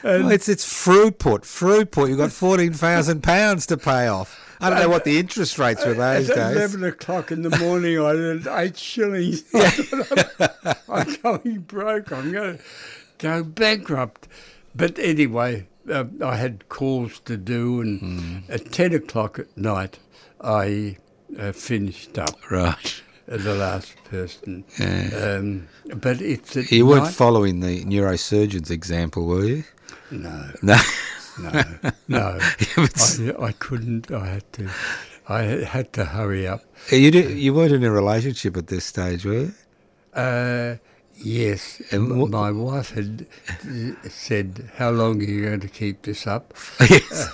[0.04, 1.42] Well, it's it's Fruitport.
[1.42, 2.08] Fruitport.
[2.08, 4.40] You've got fourteen thousand pounds to pay off.
[4.62, 6.56] I don't know what the interest rates were those At days.
[6.56, 9.44] 11 o'clock in the morning, I had eight shillings.
[9.54, 10.56] I thought,
[10.88, 12.14] I'm, I'm going broke.
[12.14, 12.64] I'm going to
[13.18, 14.30] go bankrupt.
[14.76, 18.38] But anyway, uh, I had calls to do, and Hmm.
[18.52, 20.00] at 10 o'clock at night,
[20.42, 20.98] I
[21.40, 22.36] uh, finished up.
[22.52, 23.02] Right.
[23.28, 24.64] the last person.
[24.80, 25.68] Um,
[26.00, 29.64] but it's at You weren't night- following the neurosurgeon's example, were you?
[30.12, 30.78] no, No.
[31.40, 31.64] no,
[32.08, 32.38] no.
[32.40, 34.12] I, I couldn't.
[34.12, 34.70] I had to.
[35.28, 36.62] I had to hurry up.
[36.92, 39.54] you did, you weren't in a relationship at this stage, were you?
[40.14, 40.76] Uh,
[41.18, 46.02] yes, And what- my wife had uh, said, "How long are you going to keep
[46.04, 47.30] this up?" yes.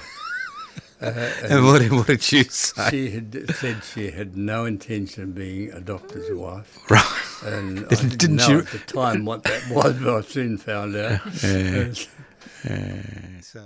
[1.01, 2.89] and what, what did you say?
[2.91, 7.21] She had said she had no intention of being a doctor's wife, Right.
[7.43, 10.21] and I Didn't- didn't, didn't know you- at the time what that was, but I
[10.21, 11.21] soon found out.
[11.43, 11.89] Yeah.
[12.69, 13.61] Uh, So,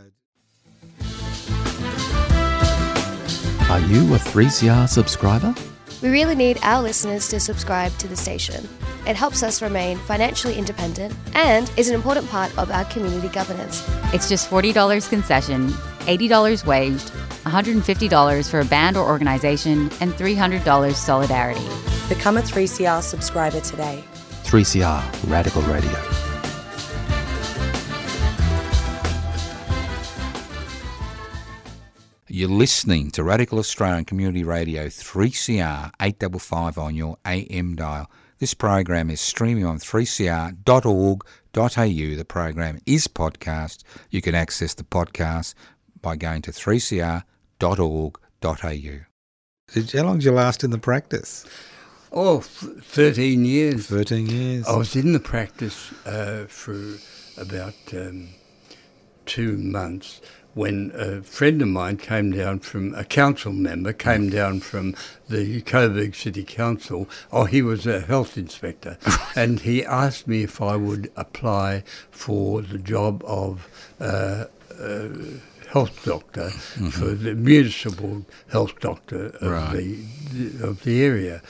[3.70, 5.54] Are you a 3CR subscriber?
[6.02, 8.68] We really need our listeners to subscribe to the station.
[9.08, 13.88] It helps us remain financially independent and is an important part of our community governance.
[14.14, 15.68] It's just $40 concession,
[16.08, 17.12] $80 waged,
[17.46, 21.68] $150 for a band or organization, and $300 solidarity.
[22.10, 24.04] Become a 3CR subscriber today.
[24.44, 26.26] 3CR Radical Radio.
[32.28, 38.10] You're listening to Radical Australian Community Radio 3CR 855 on your AM dial.
[38.38, 42.16] This program is streaming on 3cr.org.au.
[42.16, 43.84] The program is podcast.
[44.10, 45.54] You can access the podcast
[46.02, 47.22] by going to 3cr.org.au.
[49.74, 51.46] Did, how long did you last in the practice?
[52.12, 53.88] oh, 13 years.
[53.88, 54.68] 13 years.
[54.68, 56.98] I was in the practice uh, for
[57.38, 58.30] about um,
[59.26, 60.22] two months
[60.56, 64.96] when a friend of mine came down from a council member came down from
[65.30, 67.08] the Coburg City Council.
[67.32, 68.98] Oh, he was a health inspector,
[69.36, 73.68] and he asked me if I would apply for the job of.
[74.00, 74.46] Uh,
[74.82, 75.08] uh,
[75.72, 79.74] health doctor for the municipal health doctor of Right.
[80.32, 81.42] the of the area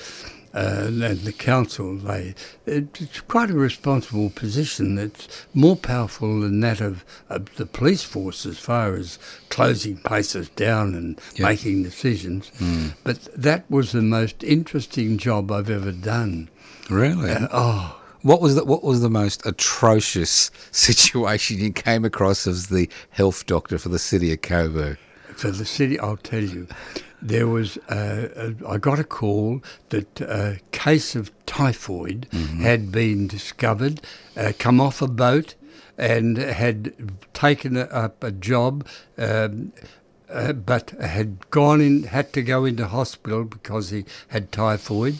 [0.55, 1.95] uh, and the council.
[1.97, 2.33] They
[2.65, 4.97] it's quite a responsible position.
[4.97, 10.49] It's more powerful than that of, of the police force as far as closing places
[10.49, 11.45] down and Yeah.
[11.45, 12.51] making decisions.
[13.03, 16.49] But that was the most interesting job I've ever done.
[16.89, 17.31] Really?
[17.31, 18.01] Uh, oh.
[18.21, 23.45] What was the what was the most atrocious situation you came across as the health
[23.45, 24.97] doctor for the city of Coburg?
[25.35, 26.65] For the city, I'll tell you,
[27.27, 32.27] there was uh, a, I got a call that a case of typhoid
[32.61, 34.01] had been discovered,
[34.37, 35.55] uh, come off a boat,
[35.97, 36.93] and had
[37.33, 38.85] taken up a job.
[39.17, 39.73] Um,
[40.27, 45.19] uh, but had gone in, had to go into hospital because he had typhoid,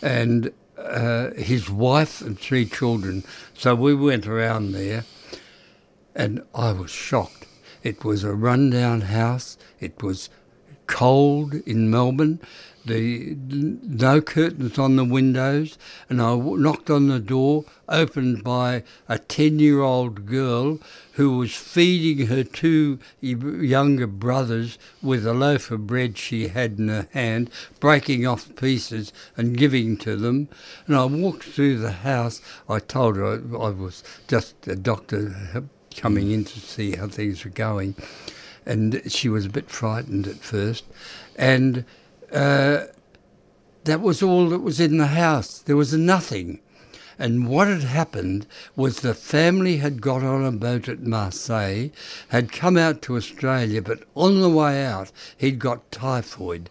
[0.00, 3.24] and uh, his wife and three children.
[3.54, 5.04] So we went around there,
[6.14, 7.46] and I was shocked.
[7.82, 9.58] It was a rundown house.
[9.80, 10.30] It was
[10.86, 12.40] cold in Melbourne.
[12.84, 15.76] The no curtains on the windows,
[16.08, 20.78] and I knocked on the door, opened by a ten-year-old girl
[21.14, 26.86] who was feeding her two younger brothers with a loaf of bread she had in
[26.86, 30.48] her hand, breaking off pieces and giving to them.
[30.86, 32.40] And I walked through the house.
[32.68, 35.64] I told her I, I was just a doctor
[35.96, 37.96] coming in to see how things were going.
[38.66, 40.84] And she was a bit frightened at first.
[41.36, 41.84] And
[42.32, 42.86] uh,
[43.84, 45.58] that was all that was in the house.
[45.58, 46.60] There was nothing.
[47.18, 51.88] And what had happened was the family had got on a boat at Marseille,
[52.28, 56.68] had come out to Australia, but on the way out, he'd got typhoid.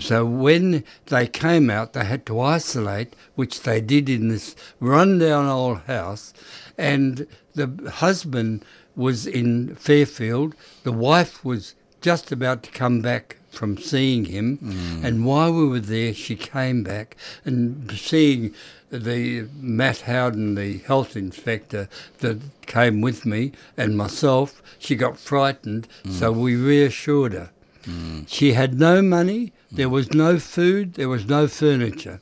[0.00, 5.46] So when they came out, they had to isolate, which they did in this rundown
[5.46, 6.32] old house.
[6.78, 8.64] And the husband
[9.00, 15.04] was in Fairfield, the wife was just about to come back from seeing him, mm.
[15.04, 18.54] and while we were there, she came back and seeing
[18.90, 25.88] the Matt Howden, the health inspector that came with me, and myself, she got frightened,
[26.04, 26.12] mm.
[26.12, 27.50] so we reassured her.
[27.84, 28.28] Mm.
[28.28, 32.20] She had no money, there was no food, there was no furniture.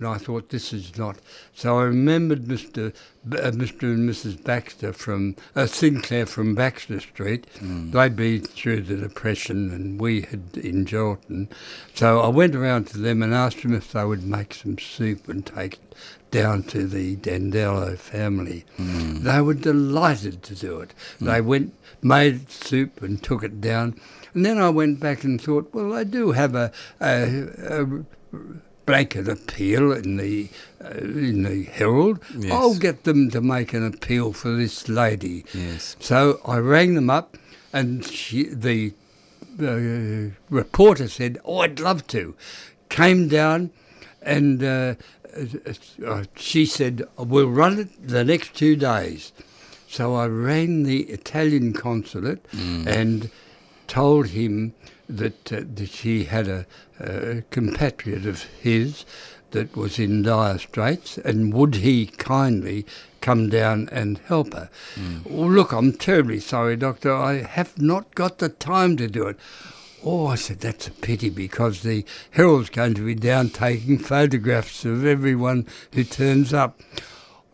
[0.00, 1.18] And I thought, this is not.
[1.54, 2.94] So I remembered Mr.
[3.28, 3.82] B- uh, Mr.
[3.82, 4.42] and Mrs.
[4.42, 7.46] Baxter from uh, Sinclair from Baxter Street.
[7.60, 11.50] They'd been through the Depression and we had in Jordan.
[11.94, 15.28] So I went around to them and asked them if they would make some soup
[15.28, 15.94] and take it
[16.30, 18.64] down to the Dandello family.
[18.78, 20.94] They were delighted to do it.
[21.20, 24.00] They went, made soup and took it down.
[24.32, 28.04] And then I went back and thought, well, I do have a, a, a
[28.90, 30.48] blanket appeal in the
[30.84, 32.18] uh, in the Herald.
[32.36, 32.52] Yes.
[32.52, 35.44] I'll get them to make an appeal for this lady.
[35.54, 35.96] Yes.
[36.00, 37.36] So I rang them up,
[37.72, 38.92] and she, the
[39.60, 42.34] uh, reporter said, "Oh, I'd love to."
[42.88, 43.70] Came down,
[44.22, 44.94] and uh,
[45.36, 45.74] uh,
[46.04, 49.32] uh, she said, "We'll run it the next two days."
[49.88, 52.44] So I rang the Italian consulate
[52.86, 53.30] and
[53.88, 54.72] told him
[55.16, 56.66] that, uh, that she had a,
[56.98, 59.04] a compatriot of his
[59.50, 62.86] that was in dire straits, and would he kindly
[63.20, 64.70] come down and help her?
[65.24, 67.12] Well, look, I'm terribly sorry, Doctor.
[67.14, 69.36] I have not got the time to do it.
[70.04, 74.84] Oh, I said, that's a pity because the Herald's going to be down taking photographs
[74.84, 76.80] of everyone who turns up.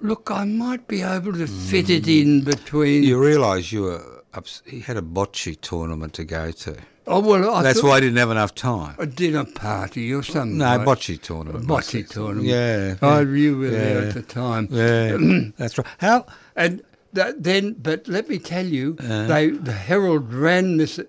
[0.01, 3.03] Look, I might be able to fit it in between.
[3.03, 6.77] You realise you were ups- he had a bocce tournament to go to.
[7.07, 8.95] Oh, well, I That's why I didn't have enough time.
[8.99, 10.59] a dinner party or something.
[10.59, 11.66] No, like- bocce tournament.
[11.66, 12.47] Bocce tournament.
[12.47, 12.97] Yeah.
[13.03, 14.69] Oh, yeah, you were there at the time.
[14.71, 15.16] Yeah,
[15.57, 15.87] that's right.
[15.99, 16.27] How?
[16.55, 19.27] And that, then, but let me tell you, Uh.
[19.27, 21.01] they the Herald ran this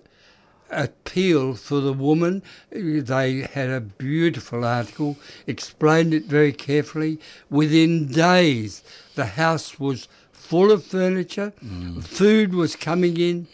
[0.70, 2.42] appeal for the woman.
[2.70, 7.18] They had a beautiful article, explained it very carefully.
[7.50, 8.82] Within days,
[9.14, 10.08] the house was
[10.48, 11.52] full of furniture,
[12.02, 13.46] food was coming in.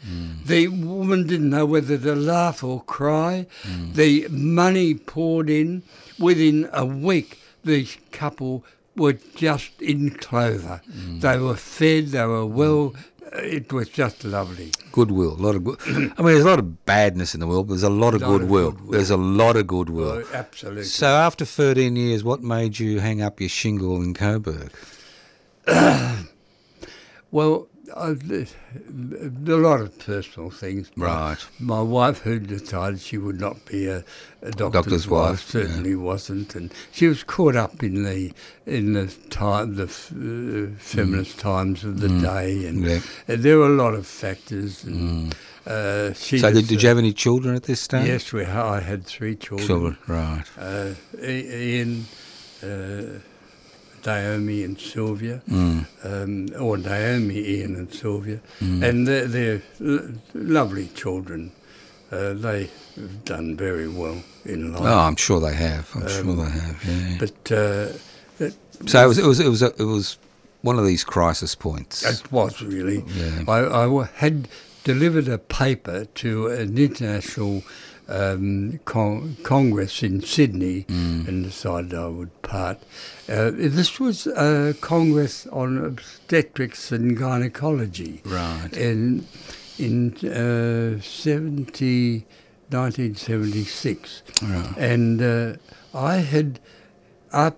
[0.47, 3.47] The woman didn't know whether to laugh or cry.
[3.95, 5.83] The money poured in.
[6.19, 8.65] Within a week, the couple
[8.97, 10.81] were just in clover.
[11.25, 12.95] They were fed, they were well.
[13.25, 14.71] Uh, it was just lovely.
[14.93, 15.79] Goodwill, a lot of good.
[15.89, 18.21] I mean, there's a lot of badness in the world, but there's a lot of,
[18.23, 18.71] Lot of goodwill.
[18.73, 18.93] goodwill.
[18.93, 20.23] There's a lot of goodwill.
[20.25, 20.85] Oh, absolutely.
[20.85, 24.71] So, after 13 years, what made you hang up your shingle in Coburg?
[27.35, 30.89] Well, uh, a lot of personal things.
[30.95, 31.39] My- Right.
[31.59, 33.99] My wife, who decided she would not be a,
[34.41, 38.33] a doctor's, Doctor's wife, wife, certainly wasn't, and she was caught up in the
[38.67, 42.89] in the time the f- uh, feminist times of the day, and, Mm.
[42.89, 43.01] Yeah.
[43.35, 44.85] and there were a lot of factors.
[44.85, 45.35] And,
[45.67, 48.07] uh, she so, did, was, did you have any children at this stage?
[48.07, 49.67] Yes, we I had three children.
[49.67, 50.45] Children, right.
[50.57, 52.07] Uh, Ian,
[52.63, 53.19] uh,
[54.07, 55.87] Naomi and Sylvia, Mm.
[56.05, 58.83] um, or Naomi, Ian, and Sylvia, Mm.
[58.89, 61.53] and they're, they're l- lovely children.
[62.13, 64.83] Uh, they have done very well in life.
[64.83, 65.89] Oh, I'm sure they have.
[65.95, 66.85] I'm sure Um, they have.
[66.85, 67.17] Yeah.
[67.19, 67.89] But uh,
[68.39, 68.55] it,
[68.87, 69.19] so it was.
[69.19, 69.41] It was.
[69.41, 69.63] It was.
[69.63, 70.19] A, it was
[70.63, 72.05] one of these crisis points.
[72.05, 73.03] It was really.
[73.17, 73.43] Yeah.
[73.49, 74.47] I, I had
[74.85, 77.65] delivered a paper to an international
[78.09, 81.27] um, con- congress in Sydney Mm.
[81.29, 82.79] and decided I would part.
[83.29, 88.21] Uh, this was a congress on obstetrics and gynecology.
[88.25, 88.71] Right.
[88.77, 89.27] In,
[89.79, 92.27] in uh, 70,
[92.71, 94.23] 1976.
[94.43, 94.77] Right.
[94.77, 95.55] And uh,
[95.95, 96.61] I had,
[97.33, 97.57] up,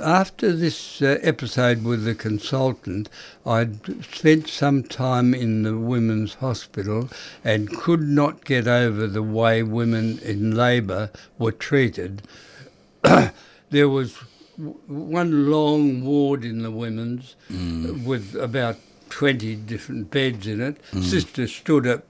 [0.00, 3.08] after this uh, episode with the consultant,
[3.44, 7.08] I'd spent some time in the women's hospital
[7.44, 12.22] and could not get over the way women in labour were treated.
[13.02, 14.16] there was
[14.56, 18.04] w- one long ward in the women's Mm.
[18.04, 18.76] with about
[19.10, 20.76] 20 different beds in it.
[20.92, 21.02] Mm.
[21.02, 22.04] Sister stood up,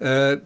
[0.00, 0.36] uh,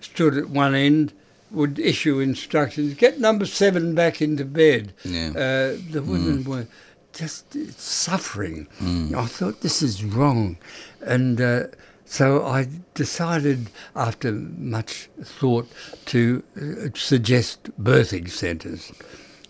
[0.00, 1.12] stood at one end,
[1.50, 4.92] would issue instructions, get number seven back into bed.
[5.04, 5.28] Yeah.
[5.30, 6.66] Uh, the women were
[7.12, 8.66] just suffering.
[8.80, 9.14] Mm.
[9.14, 10.56] I thought this is wrong.
[11.00, 11.64] And uh,
[12.04, 15.68] so I decided, after much thought,
[16.06, 18.90] to uh, suggest birthing centres.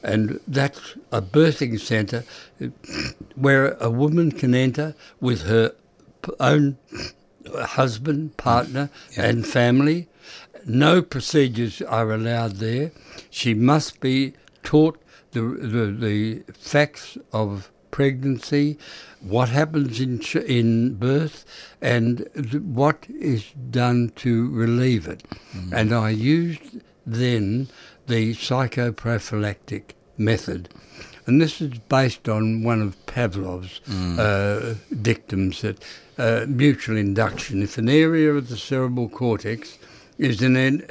[0.03, 2.25] And that's a birthing centre
[2.63, 2.67] uh,
[3.35, 5.73] where a woman can enter with her
[6.39, 6.77] own
[7.55, 9.25] husband, partner, Yeah.
[9.27, 10.09] and family.
[10.67, 12.93] No procedures are allowed there.
[13.31, 15.01] She must be taught
[15.33, 18.77] the, the, the facts of pregnancy,
[19.21, 21.45] what happens in, in birth,
[21.81, 25.23] and th- what is done to relieve it.
[25.73, 27.69] And I used then
[28.07, 30.69] the psychoprophylactic method.
[31.27, 33.81] And this is based on one of Pavlov's
[34.19, 35.83] uh, dictums that
[36.19, 39.79] uh, mutual induction, if an area of the cerebral cortex
[40.19, 40.83] is in an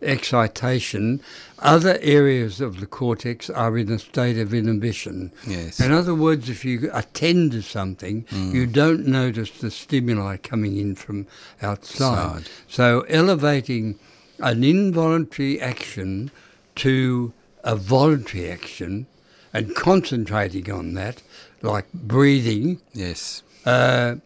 [0.00, 1.20] excitation,
[1.58, 5.32] other areas of the cortex are in a state of inhibition.
[5.46, 5.80] Yes.
[5.80, 10.94] In other words, if you attend to something, you don't notice the stimuli coming in
[10.94, 11.26] from
[11.62, 12.44] outside.
[12.44, 12.50] Side.
[12.68, 13.98] So elevating
[14.40, 16.30] an involuntary action
[16.76, 17.32] to
[17.64, 19.06] a voluntary action
[19.52, 21.22] and concentrating on that,
[21.62, 23.42] like breathing, Yes.
[23.66, 24.16] uh,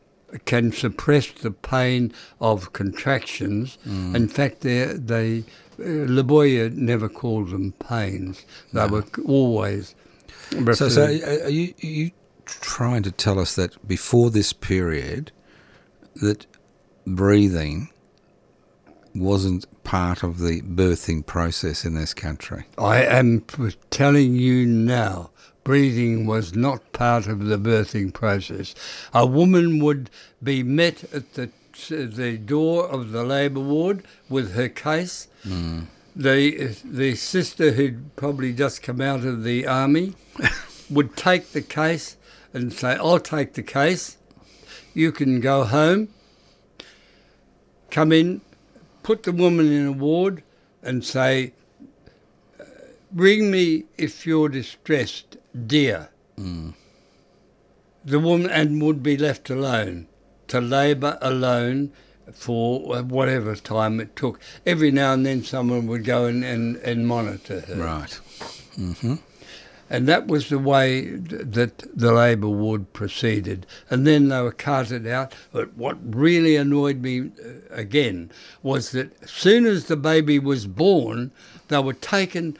[0.45, 3.79] can suppress the pain of contractions.
[3.87, 4.15] Mm.
[4.15, 5.45] In fact, they, they
[5.79, 8.45] uh, Leboyer never called them pains.
[8.73, 9.95] They were c- always.
[10.75, 12.11] So, so are are you, are you
[12.45, 15.33] trying to tell us that before this period,
[16.17, 16.47] that
[17.07, 17.89] breathing
[19.15, 22.65] wasn't part of the birthing process in this country?
[22.79, 23.45] I am
[23.91, 25.31] telling you now,
[25.65, 28.75] breathing was not part of the birthing process.
[29.15, 30.11] A woman would
[30.43, 31.51] be met at the
[31.89, 35.29] the door of the labour ward with her case.
[35.43, 35.85] Hmm.
[36.15, 40.15] The the sister who'd probably just come out of the army
[40.91, 42.17] would take the case
[42.53, 44.19] and say, "I'll take the case.
[44.93, 46.09] You can go home."
[47.91, 48.41] Come in,
[49.03, 50.43] put the woman in a ward,
[50.83, 51.53] and say,
[52.59, 52.65] uh,
[53.15, 55.37] Ring me if you're distressed,
[55.67, 56.11] dear.
[58.05, 60.09] The woman and would be left alone
[60.49, 61.93] to labour alone
[62.33, 64.41] for uh, whatever time it took.
[64.67, 67.75] Every now and then, someone would go and, and, and monitor her.
[67.77, 68.21] Right.
[68.77, 69.15] Mm-hmm.
[69.91, 73.67] And that was the way that the labour ward proceeded.
[73.91, 75.35] And then they were carted out.
[75.53, 78.31] But what really annoyed me uh, again
[78.63, 81.31] was that as soon as the baby was born,
[81.69, 82.57] they were taken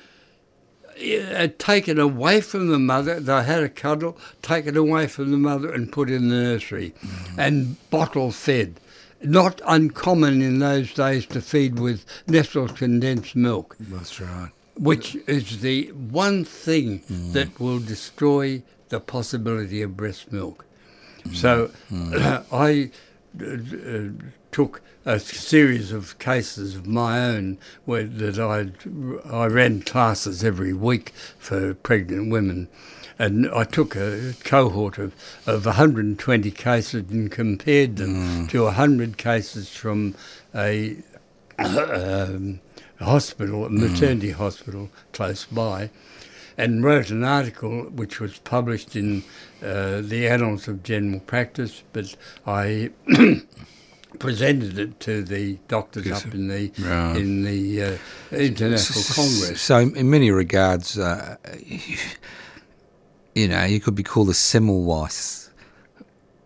[1.03, 3.19] uh, taken away from the mother.
[3.21, 6.95] They had a cuddle, taken away from the mother and put in the nursery
[7.37, 8.79] and bottle fed.
[9.25, 14.51] Not uncommon in those days to feed with Nestle condensed milk That's right.
[14.77, 17.33] which is the one thing Mm.
[17.33, 20.65] that will destroy the possibility of breast milk.
[21.33, 21.71] So
[22.53, 22.91] I
[23.41, 24.09] uh, uh,
[24.53, 28.71] took a series of cases of my own where that I
[29.29, 32.69] I ran classes every week for pregnant women.
[33.19, 35.15] And I took a cohort of,
[35.47, 40.15] of 120 cases and compared them to 100 cases from
[40.55, 40.97] a
[41.59, 42.61] um,
[42.99, 45.91] hospital, a maternity hospital close by,
[46.57, 49.25] and wrote an article which was published in
[49.63, 51.83] uh, the Annals of General Practice.
[51.93, 52.91] But I
[54.19, 57.17] presented it to the doctors Yes, up in the right.
[57.17, 57.99] in the uh,
[58.33, 59.61] International Congress.
[59.61, 61.37] So, in many regards, uh,
[63.35, 65.42] you know, you could be called a Semmelweis.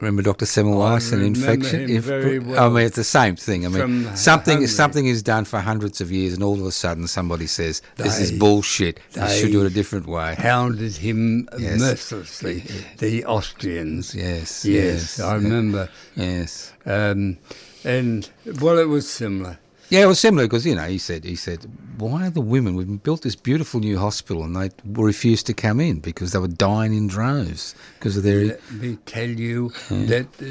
[0.01, 0.45] Remember Dr.
[0.45, 2.01] Semmelweis, an remember infection?
[2.03, 2.63] very well.
[2.63, 3.65] I mean, it's the same thing.
[3.65, 4.67] I mean, something Hungary.
[4.69, 8.19] something is done for hundreds of years, and all of a sudden somebody says, "This
[8.21, 9.01] is They- bullshit.
[9.15, 11.81] You should do it a different way." Hounded him Yes.
[11.81, 12.63] mercilessly,
[12.99, 14.15] the Austrians.
[14.15, 15.89] Yes, Yes, yes, I remember.
[16.15, 16.73] Yes.
[16.85, 17.39] Um,
[17.83, 18.29] and,
[18.61, 19.59] well, it was similar.
[19.89, 21.67] Yeah, it was similar because you know he said he said
[21.99, 25.81] why are the women we've built this beautiful new hospital and they refused to come
[25.81, 30.27] in because they were dying in droves because of their Let me tell you that
[30.43, 30.47] uh,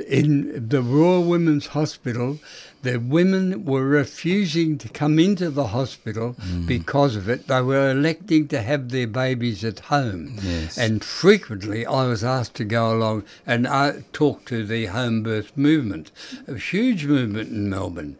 [0.00, 2.38] in the Royal Women's Hospital,
[2.82, 6.66] the women were refusing to come into the hospital Mm.
[6.66, 7.48] because of it.
[7.48, 10.36] They were electing to have their babies at home.
[10.42, 10.78] Yes.
[10.78, 15.56] And frequently I was asked to go along and uh, talk to the home birth
[15.56, 16.10] movement,
[16.46, 18.16] a huge movement in Melbourne.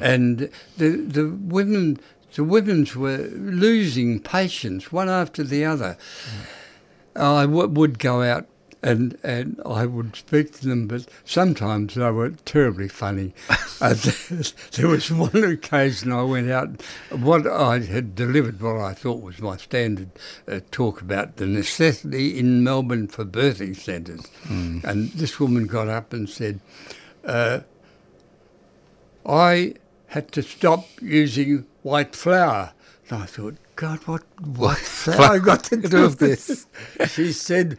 [0.00, 2.00] And the, the women.
[2.36, 5.98] The women's were losing patience one after the other.
[7.16, 8.46] I w- would go out
[8.82, 13.34] and, and I would speak to them, but sometimes they were terribly funny.
[13.80, 13.94] uh,
[14.72, 19.38] there was one occasion I went out, what I had delivered, what I thought was
[19.40, 20.10] my standard
[20.48, 24.26] uh, talk about the necessity in Melbourne for birthing centres.
[24.48, 26.60] And this woman got up and said,
[27.24, 27.60] uh,
[29.26, 29.74] I
[30.08, 32.72] had to stop using white flour.
[33.08, 36.66] And I thought, God, what white flour got to do with this?
[37.08, 37.78] she said,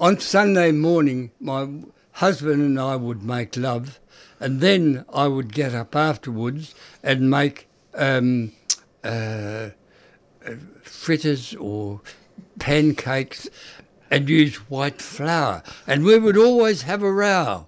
[0.00, 1.68] on Sunday morning, my
[2.12, 4.00] husband and I would make love,
[4.40, 8.52] and then I would get up afterwards and make um,
[9.04, 9.68] uh,
[10.82, 12.00] fritters or
[12.58, 13.50] pancakes
[14.10, 15.62] and use white flour.
[15.86, 17.66] And we would always have a row.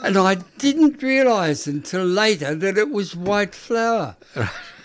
[0.00, 4.16] And I didn't realise until later that it was white flour.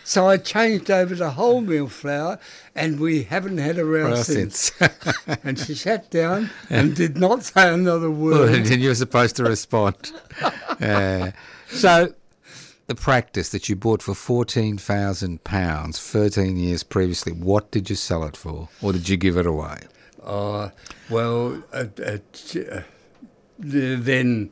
[0.04, 2.40] So I changed over to wholemeal flour,
[2.76, 4.74] and we haven't had a row since.
[4.74, 5.18] since.
[5.44, 8.54] and she sat down and did not say another word.
[8.54, 10.12] and you were supposed to respond.
[10.82, 11.32] Uh,
[11.70, 12.14] so,
[12.88, 17.96] the practice that you bought for fourteen thousand pounds, thirteen years previously, what did you
[17.96, 19.78] sell it for, or did you give it away?
[20.22, 20.70] Uh,
[21.10, 22.82] well, uh, uh,
[23.60, 24.52] then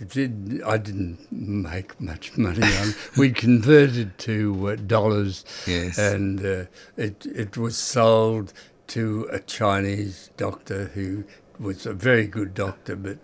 [0.00, 2.94] it did, I didn't make much money on.
[3.16, 5.98] we converted to uh, dollars, Yes.
[5.98, 6.64] and uh,
[6.96, 8.52] it it was sold
[8.88, 11.24] to a Chinese doctor who
[11.58, 13.18] was a very good doctor, but.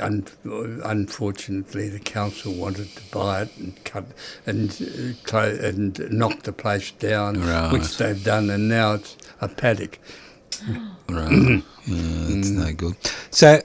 [0.00, 0.26] Un-
[0.84, 4.04] unfortunately, the council wanted to buy it and cut
[4.44, 7.72] and uh, clo- and knock the place down, Right.
[7.72, 10.00] which they've done, and now it's a paddock.
[11.08, 11.30] Right.
[11.86, 12.96] yeah, that's no good.
[13.30, 13.60] So,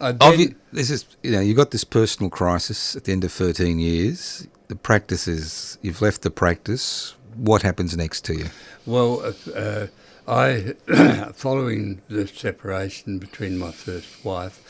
[0.00, 3.78] obvi- this is you know you got this personal crisis at the end of thirteen
[3.78, 4.46] years.
[4.68, 7.14] The practice is you've left the practice.
[7.36, 8.46] What happens next to you?
[8.84, 9.86] Well, uh, uh,
[10.26, 10.74] I,
[11.34, 14.60] following the separation between my first wife,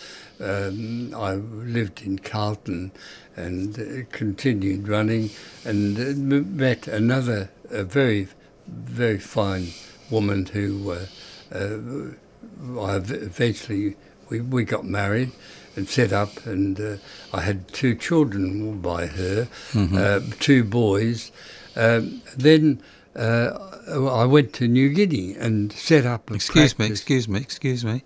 [0.41, 2.93] um, I lived in Carlton
[3.35, 5.31] and uh, continued running
[5.65, 8.29] and uh, met another a very,
[8.67, 9.69] very fine
[10.11, 11.07] woman who uh,
[11.53, 13.97] uh, I eventually
[14.29, 15.33] we, we got married
[15.77, 16.97] and set up and uh,
[17.33, 21.31] I had two children by her, uh, two boys.
[21.77, 22.83] Um, then
[23.15, 23.51] uh,
[23.89, 28.03] I went to New Guinea and set up a Excuse me, excuse me, excuse me.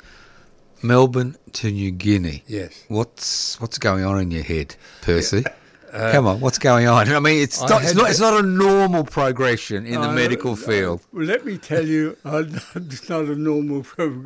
[0.82, 2.42] Melbourne to New Guinea.
[2.46, 2.84] Yes.
[2.88, 5.44] What's what's going on in your head, Percy?
[5.93, 7.07] Come on, what's going on?
[7.12, 10.12] I mean, it's I not, it's not it's not a normal progression in the Uh,
[10.14, 11.01] medical uh, field.
[11.12, 14.24] well, let me tell you, uh, it's not a normal pro-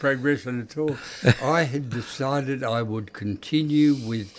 [0.00, 0.96] progression at all.
[1.42, 4.32] I had decided I would continue with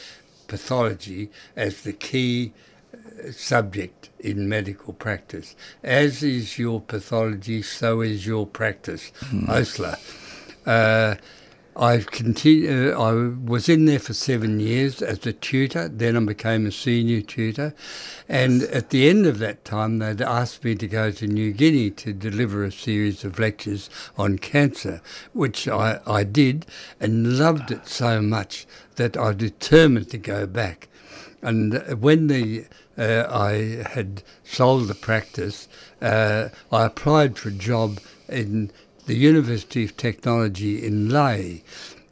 [0.47, 2.51] pathology as the key
[2.93, 5.55] uh, subject in medical practice.
[5.82, 9.11] As is your pathology, so is your practice,
[9.47, 9.97] Osler.
[11.76, 12.93] Uh, I continue.
[12.93, 13.13] Uh, I
[13.49, 15.88] was in there for seven years as a tutor.
[15.88, 17.73] Then I became a senior tutor,
[18.28, 21.91] and at the end of that time, they'd asked me to go to New Guinea
[21.91, 25.01] to deliver a series of lectures on cancer,
[25.34, 26.65] which I, I did
[26.99, 28.65] and loved it so much
[28.95, 30.88] that I determined to go back.
[31.41, 32.65] And when the
[32.97, 35.67] uh, I had sold the practice,
[36.01, 38.71] uh, I applied for a job in
[39.05, 41.63] the University of Technology in Lae.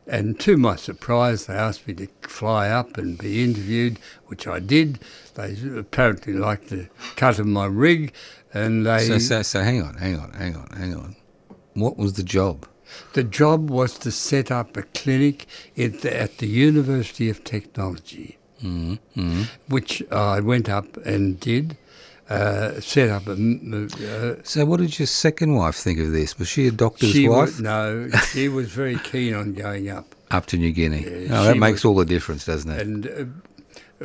[0.05, 4.59] And to my surprise, they asked me to fly up and be interviewed, which I
[4.59, 4.99] did.
[5.35, 8.11] They apparently liked the cut of my rig,
[8.53, 11.15] and they So, so, so hang on, hang on, hang on, hang on.
[11.73, 12.67] What was the job?
[13.13, 18.37] The job was to set up a clinic at the, at the University of Technology,
[18.61, 19.43] Mm-hmm.
[19.67, 21.77] which I went up and did.
[22.33, 23.33] Uh, set up a.
[23.33, 26.37] Uh, So, what did your second wife think of this?
[26.39, 30.07] Was she a doctor's she wife was, no, she was very keen on going up.
[30.31, 31.03] up to New Guinea?
[31.03, 32.81] Yeah, oh, that makes was- all the difference, doesn't it?
[32.81, 33.25] And uh,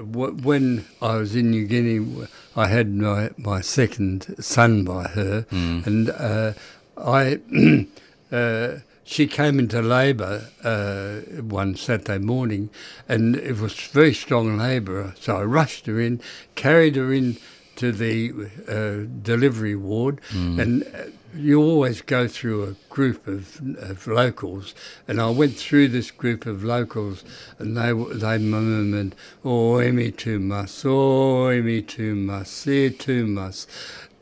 [0.00, 2.26] w- when I was in New Guinea,
[2.56, 5.86] I had my, my second son by her, Mm.
[5.86, 6.52] and uh,
[6.96, 7.40] I
[8.32, 12.68] uh, she came into labour uh, one Saturday morning,
[13.08, 15.14] and it was very strong labour.
[15.18, 16.20] So I rushed her in,
[16.56, 17.38] carried her in
[17.78, 18.32] to the
[18.68, 20.82] uh, delivery ward, and.
[20.82, 24.74] Uh, you always go through a group of, of locals,
[25.06, 27.22] and I went through this group of locals,
[27.58, 29.14] and they they murmured,
[29.44, 33.66] "Oh, me too much, oh, me too much, here too much."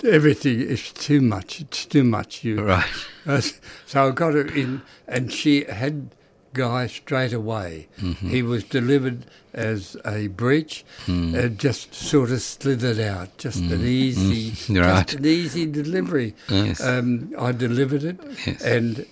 [0.04, 1.60] Everything is too much.
[1.60, 2.44] It's too much.
[2.44, 2.84] You Right.
[3.86, 6.10] So I got her in, and she had
[6.56, 7.88] Guy straight away.
[8.00, 8.28] Mm-hmm.
[8.30, 11.34] He was delivered as a breech, Mm.
[11.36, 14.80] uh, just sort of slithered out, just an easy, Mm.
[14.82, 15.06] Right.
[15.06, 16.34] just an easy delivery.
[16.48, 16.80] Yes.
[16.82, 18.62] Um, I delivered it, Yes.
[18.62, 19.06] and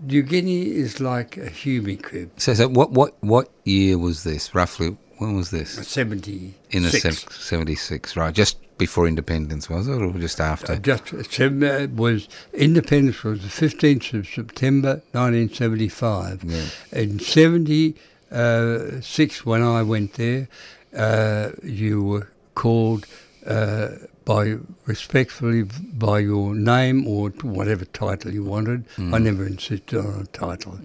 [0.00, 2.30] New Guinea is like a Hume crib.
[2.36, 4.96] So, so what, what, what year was this, roughly?
[5.18, 5.70] When was this?
[5.86, 7.24] Seventy In the six.
[7.46, 8.34] 76, right?
[8.34, 10.72] Just before independence, was it, or just after?
[10.72, 16.42] Uh, just sem- uh, was independence was the fifteenth of September, nineteen seventy-five.
[16.44, 16.64] Yeah.
[16.92, 20.48] In seventy-six, when I went there,
[20.96, 23.06] uh, you were called
[23.46, 23.88] uh,
[24.24, 24.56] by
[24.86, 28.84] respectfully by your name or whatever title you wanted.
[28.98, 30.78] I never insisted on a title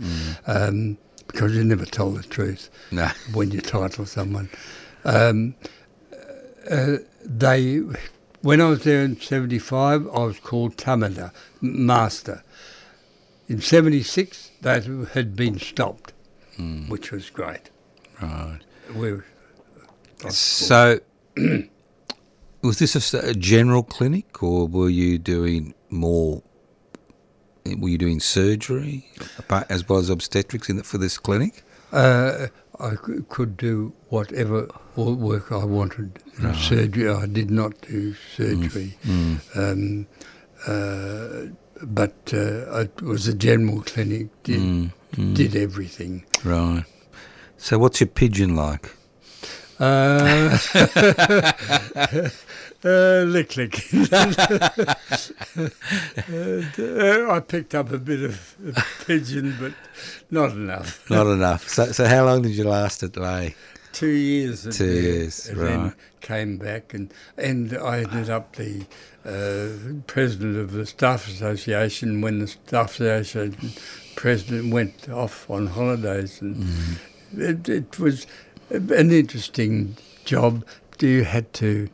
[0.47, 3.07] um, because you never told the truth no.
[3.33, 4.49] when you title someone.
[5.03, 5.55] Um,
[6.69, 6.97] uh,
[7.27, 7.81] they,
[8.41, 12.43] when I was there in '75, I was called Tamada, Master.
[13.49, 16.13] In '76, that had been stopped,
[16.87, 17.69] which was great.
[18.21, 18.59] Right.
[18.95, 19.25] We were-
[20.29, 20.99] So,
[22.61, 26.41] was this a general clinic, or were you doing more?
[27.77, 29.09] Were you doing surgery
[29.69, 31.63] as well as obstetrics in the, for this clinic?
[31.91, 32.47] Uh,
[32.79, 32.95] I
[33.29, 36.19] could do whatever work I wanted.
[36.55, 38.97] Surgery, I did not do surgery.
[39.55, 40.07] Um,
[40.67, 41.47] uh,
[41.81, 44.91] but uh, it was a general clinic, did,
[45.33, 46.25] did everything.
[46.43, 46.83] Right.
[47.57, 48.91] So, what's your pidgin like?
[49.79, 50.57] Uh,
[52.87, 53.85] uh, lick lick.
[54.13, 54.93] uh,
[57.31, 58.55] I picked up a bit of
[59.05, 59.73] pidgin, but
[60.31, 61.03] not enough.
[61.09, 61.67] Not enough.
[61.67, 63.55] So, so how long did you last at Lae?
[63.93, 64.77] Two years.
[64.77, 65.93] Two years, and then right.
[66.21, 68.85] came back, and and I ended up the
[69.25, 73.55] uh, president of the staff association when the staff association
[74.15, 77.41] president went off on holidays, and Mm-hmm.
[77.41, 78.27] it, it was
[78.69, 80.65] an interesting job.
[80.99, 81.89] You had to.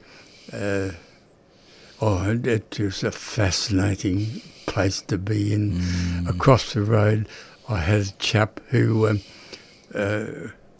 [0.54, 0.91] Uh,
[2.01, 5.74] Oh, it- was a fascinating place to be in.
[5.74, 6.30] Mm.
[6.30, 7.28] Across the road,
[7.70, 9.22] I had a chap who um,
[9.95, 10.26] uh,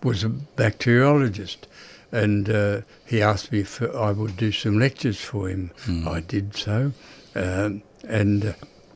[0.04, 1.60] was a bacteriologist,
[2.12, 5.72] and uh, he asked me if I would do some lectures for him.
[6.06, 6.92] I did so,
[7.36, 8.46] um, and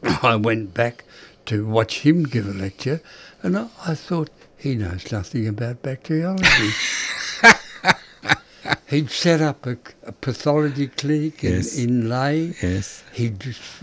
[0.03, 1.05] uh, I went back
[1.45, 2.99] to watch him give a lecture,
[3.41, 6.71] and I, I thought he knows nothing about bacteriology.
[8.87, 11.77] He'd set up a, a pathology clinic Yes.
[11.77, 12.53] in, in Lae.
[12.61, 13.03] Yes.
[13.13, 13.27] He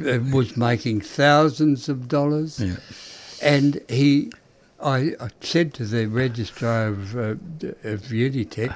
[0.06, 2.76] uh, was making thousands of dollars, Yeah.
[3.42, 4.30] and he,
[4.82, 7.20] I, I said to the registrar of, uh,
[7.84, 8.74] of Unitech,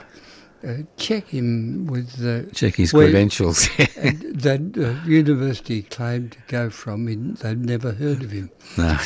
[0.67, 3.69] uh, check him with the Check his credentials.
[3.77, 7.07] that uh, university claimed to go from.
[7.07, 8.51] He, they'd never heard of him.
[8.77, 8.99] no.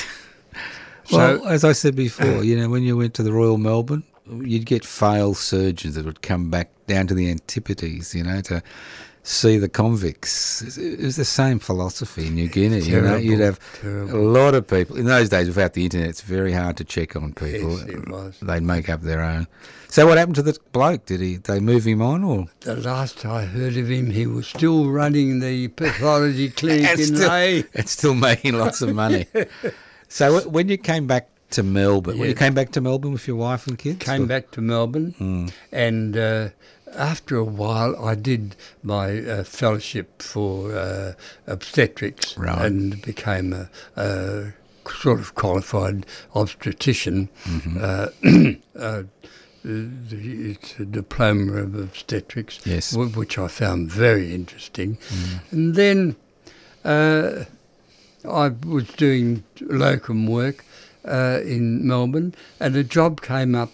[1.04, 4.02] So- Well, as I said before, you know, when you went to the Royal Melbourne,
[4.26, 8.62] you'd get failed surgeons that would come back down to the Antipodes, you know, to
[9.24, 10.76] see the convicts.
[10.76, 12.80] It was the same philosophy in New Guinea.
[12.80, 14.16] you know, you'd have terrible.
[14.16, 16.08] a lot of people in those days without the internet.
[16.08, 17.78] It's very hard to check on people.
[17.78, 18.38] Yes, it was.
[18.40, 19.46] They'd make up their own.
[19.88, 21.04] So, what happened to the bloke?
[21.06, 21.36] Did he?
[21.36, 25.40] They move him on, or The last I heard of him, he was still running
[25.40, 27.64] the pathology clinic in still, Lae.
[27.74, 29.26] and still making lots of money.
[30.08, 33.36] so, when you came back to Melbourne, when you came back to Melbourne with your
[33.36, 35.46] wife and kids, came or- back to Melbourne, Hmm.
[35.72, 36.48] and uh,
[36.96, 41.12] after a while, I did my uh, fellowship for uh,
[41.46, 42.66] obstetrics Right.
[42.66, 44.53] and became a, a
[45.00, 47.28] sort of qualified obstetrician.
[47.44, 47.78] Mm-hmm.
[47.80, 49.03] Uh, uh,
[49.64, 52.94] it's a diploma of obstetrics, Yes.
[52.94, 54.98] wh- which I found very interesting.
[55.50, 56.16] And then
[56.84, 57.44] uh,
[58.28, 60.64] I was doing locum work
[61.05, 63.70] uh, in Melbourne, and a job came up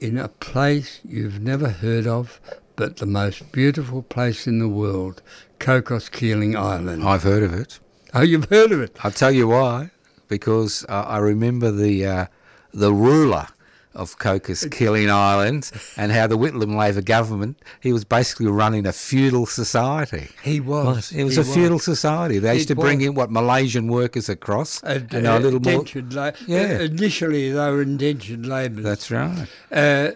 [0.00, 2.40] in a place you've never heard of,
[2.76, 5.22] but the most beautiful place in the world,
[5.58, 7.04] Cocos Keeling Island.
[7.04, 7.78] I've heard of it.
[8.14, 8.96] Oh, you've heard of it?
[9.04, 9.90] I'll tell you why.
[10.28, 12.26] Because uh, I remember the uh,
[12.72, 13.48] the ruler
[13.94, 18.92] of Cocos Keeling Islands and how the Whitlam Labor government he was basically running a
[18.92, 20.28] feudal society.
[20.42, 21.10] He was.
[21.12, 22.38] It was he a feudal society.
[22.38, 23.06] They used to bring was.
[23.08, 25.84] in what Malaysian workers across, And, and were a uh, little more.
[26.12, 26.78] la- Yeah.
[26.80, 28.84] uh, initially, they were indentured labourers.
[28.84, 29.46] That's right.
[29.72, 30.10] Uh,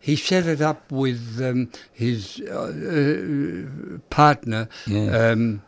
[0.00, 4.68] he set it up with um, his uh, uh, partner.
[4.86, 5.30] Yeah.
[5.30, 5.62] Um,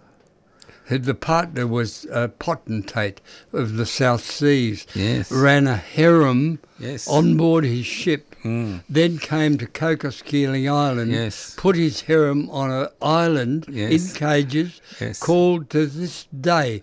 [0.97, 3.20] the partner was a potentate
[3.53, 4.86] of the South Seas.
[4.95, 5.30] Yes.
[5.30, 7.07] Ran a harem Yes.
[7.09, 8.34] on board his ship.
[8.45, 8.82] Mm.
[8.89, 11.11] Then came to Cocos Keeling Island.
[11.11, 11.55] Yes.
[11.59, 14.80] Put his harem on an island in cages.
[15.01, 15.18] Yes.
[15.18, 16.82] Called to this day.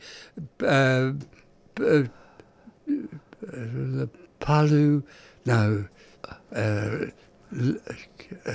[0.61, 1.13] Uh,
[1.79, 2.03] uh,
[3.41, 5.03] the Palu,
[5.45, 5.85] no,
[6.53, 7.05] uh,
[7.57, 7.77] l-
[8.45, 8.51] uh,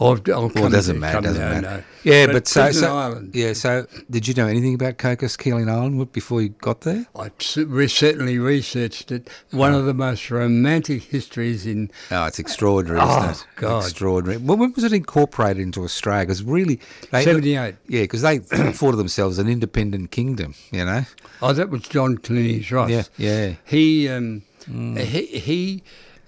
[0.00, 1.20] I'll, I'll Well, doesn't matter.
[1.20, 1.60] Doesn't matter.
[1.60, 1.82] no.
[2.04, 3.34] Yeah, But but, so, so Island.
[3.34, 3.52] yeah.
[3.52, 7.06] So, did you know anything about Cocos Keeling Island before you got there?
[7.16, 9.30] I certainly researched it.
[9.50, 11.90] One of the most romantic histories in.
[12.10, 13.46] Oh, it's extraordinary, Oh, isn't it?
[13.56, 13.84] God.
[13.84, 14.38] Extraordinary.
[14.38, 16.26] Well, when was it incorporated into Australia?
[16.26, 17.76] Because really, 78.
[17.88, 18.38] Yeah, because they
[18.72, 20.54] thought of themselves an independent kingdom.
[20.72, 21.02] You know.
[21.40, 22.90] Oh, that was John Clunies-Ross.
[22.90, 23.54] Yeah, yeah.
[23.64, 25.82] He um, he, he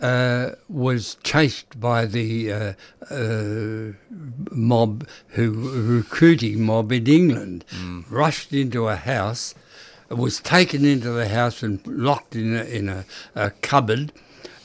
[0.05, 2.73] uh, was chased by the uh,
[3.11, 3.93] uh,
[4.51, 5.51] mob, who
[5.99, 7.65] recruiting mob in England,
[8.11, 9.55] rushed into a house,
[10.11, 14.13] was taken into the house and locked in a, in a, a cupboard.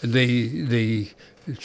[0.01, 0.27] The
[0.75, 1.09] the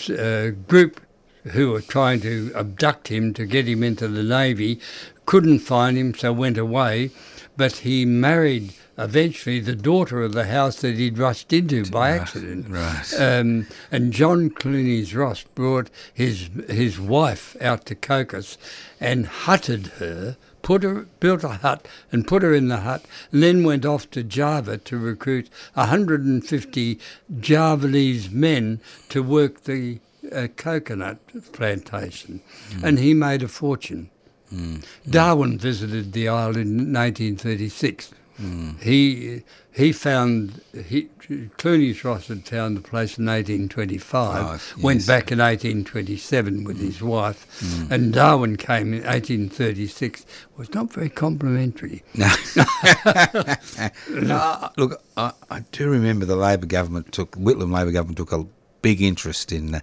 [0.09, 1.01] uh, group
[1.43, 4.79] who were trying to abduct him to get him into the navy
[5.27, 7.11] couldn't find him, so went away.
[7.57, 12.69] But he married eventually the daughter of the house that he'd rushed into by accident.
[12.69, 13.15] right.
[13.19, 18.59] Um, and John Clunies-Ross brought his his wife out to Cocos
[19.01, 20.37] and hutted her.
[20.63, 24.11] Put her, built a hut and put her in the hut, and then went off
[24.13, 26.99] to Java to recruit 150
[27.39, 28.81] Javanese men
[29.11, 30.01] to work the
[30.33, 31.19] uh, coconut
[31.53, 32.41] plantation,
[32.83, 34.09] and he made a fortune.
[34.53, 34.85] Mm.
[35.09, 38.13] Darwin visited the island in 1936.
[38.41, 38.81] Mm.
[38.81, 39.43] He
[39.73, 41.09] he found he,
[41.57, 44.45] Clunies-Ross had found the place in 1825.
[44.45, 47.03] Right, Went back in 1827 with his mm.
[47.03, 50.27] wife, and Darwin came in 1836.
[50.57, 52.03] Was not very complimentary.
[52.15, 52.29] No.
[54.11, 58.47] No, look, I, I do remember the Labor government took Whitlam Labor government took a
[58.83, 59.81] big interest in uh,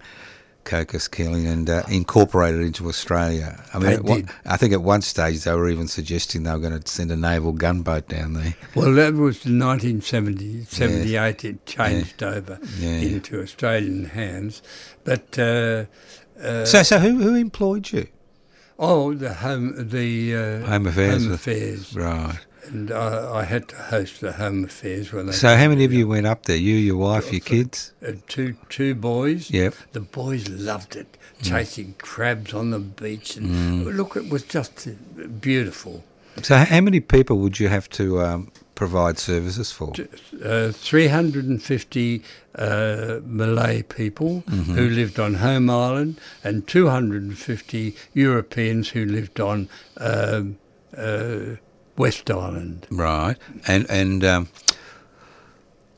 [0.64, 3.62] Cocos Keeling and uh, incorporated into Australia.
[3.74, 6.80] I mean, one- I think at one stage they were even suggesting they were going
[6.80, 8.54] to send a naval gunboat down there.
[8.74, 11.44] Well, that was in 1970, 78.
[11.44, 12.88] It changed over Yeah.
[12.90, 14.62] into Australian hands,
[15.04, 15.38] but.
[15.38, 15.84] Uh,
[16.42, 18.08] uh, so, so who who employed you?
[18.78, 21.22] Oh, the home, the uh, Home Affairs.
[21.24, 22.38] Home affairs, Right.
[22.64, 25.32] And I, I had to host the home affairs when they.
[25.32, 26.56] So, how many of you went up there?
[26.56, 27.92] You, your wife, your kids?
[28.06, 29.50] Uh, two two boys.
[29.50, 29.74] Yep.
[29.92, 33.96] The boys loved it, chasing crabs on the beach, and Mm.
[33.96, 36.04] look, it was just uh, beautiful.
[36.42, 39.92] So, how many people would you have to um, provide services for?
[40.42, 42.22] Uh, 350
[42.54, 44.74] uh, Malay people Mm-hmm.
[44.74, 50.58] who lived on Home Island, and 250 Europeans who lived on um,
[50.96, 51.56] uh,
[52.02, 52.88] West Island.
[52.90, 53.36] Right.
[53.68, 54.48] And and um,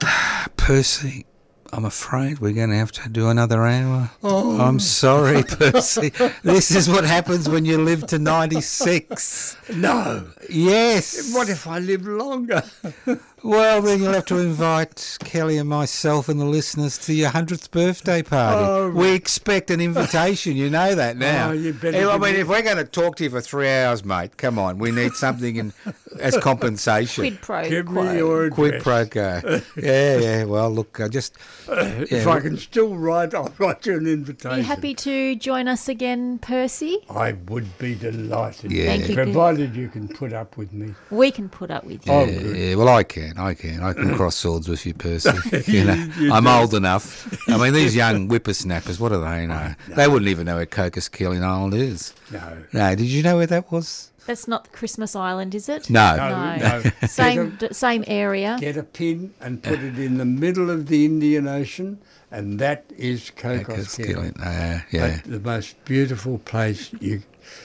[0.58, 1.24] Percy,
[1.72, 4.10] I'm afraid we're going to have to do another hour.
[4.22, 4.60] Oh.
[4.60, 6.10] I'm sorry, Percy.
[6.42, 9.56] this is what happens when you live to 96.
[9.76, 10.28] No.
[10.50, 11.32] Yes.
[11.34, 12.62] What if I live longer?
[13.44, 17.70] Well, then you'll have to invite Kelly and myself and the listeners to your 100th
[17.70, 18.64] birthday party.
[18.64, 21.48] Oh, we expect an invitation, you know that oh, now.
[21.50, 23.68] Oh, you better I mean, me- if we're going to talk to you for three
[23.68, 25.72] hours, mate, come on, we need something in,
[26.20, 27.20] as compensation.
[27.20, 28.02] Quid pro Give quo.
[28.02, 28.82] me your Quid address.
[28.82, 29.60] pro quo.
[29.76, 30.44] yeah, yeah.
[30.44, 31.36] Well, look, I just.
[31.68, 34.52] If I can still write, I'll write you an invitation.
[34.52, 36.98] Are you happy to join us again, Percy?
[37.10, 38.72] I would be delighted.
[38.72, 38.86] Yeah.
[38.86, 39.14] Thank you.
[39.16, 40.94] Provided you can put up with me.
[41.10, 42.12] We can put up with you.
[42.12, 42.56] Oh, good.
[42.56, 45.30] yeah, well, I can, I can, I can cross swords with you, Percy.
[45.70, 46.50] You know, You I'm do.
[46.50, 47.26] old enough.
[47.48, 49.74] I mean, these young whippersnappers, what do they know?
[49.88, 52.14] They wouldn't even know where Cocos Keeling Island is.
[52.30, 52.58] No.
[52.72, 54.10] No, did you know where that was?
[54.26, 55.90] That's not Christmas Island, is it?
[55.90, 56.16] No.
[56.16, 56.80] No, No.
[56.82, 57.06] no.
[57.06, 58.56] Same d- same area.
[58.58, 61.98] Get a pin and put it in the middle of the Indian Ocean,
[62.30, 64.32] and that is Cocos Cocos Keeling.
[64.32, 64.40] Keeling.
[64.40, 65.20] Uh, yeah.
[65.22, 67.22] But the most beautiful place you.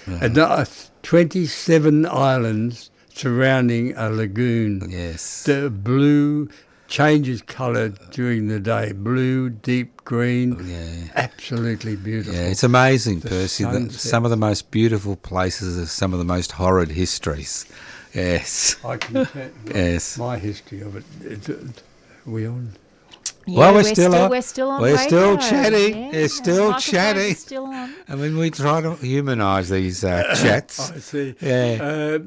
[0.07, 0.65] And uh,
[1.03, 2.88] 27 islands
[3.19, 4.87] surrounding a lagoon.
[4.89, 5.43] Yes.
[5.43, 6.49] The blue
[6.87, 10.57] changes colour during the day blue, deep green.
[10.65, 11.11] Yeah.
[11.15, 12.33] Absolutely beautiful.
[12.33, 13.63] Yeah, it's amazing, The Percy.
[13.65, 17.65] that some of the most beautiful places are some of the most horrid histories.
[18.13, 18.75] Yes.
[18.83, 20.17] I can tell Yes.
[20.17, 21.83] my history of it.
[22.25, 22.47] we
[23.49, 23.59] on?
[23.59, 24.29] well, we're, still, on.
[24.29, 24.81] We're still on.
[24.81, 25.49] We're still radio.
[25.49, 25.97] chatting.
[26.03, 27.35] Yeah, We're still microphones chatting.
[27.35, 27.93] Still on.
[28.07, 30.91] I mean, we try to humanise these uh, chats.
[30.91, 31.35] I see.
[31.41, 31.77] Yeah.
[31.81, 32.19] Uh,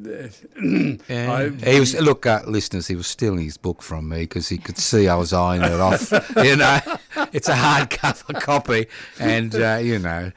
[1.09, 1.33] Yeah.
[1.33, 2.87] I- he was look, uh, listeners.
[2.87, 5.81] He was stealing his book from me because he could see I was eyeing it
[5.81, 6.11] off.
[6.37, 6.79] you know,
[7.33, 8.87] it's a hardcover copy,
[9.19, 10.31] and uh, you know,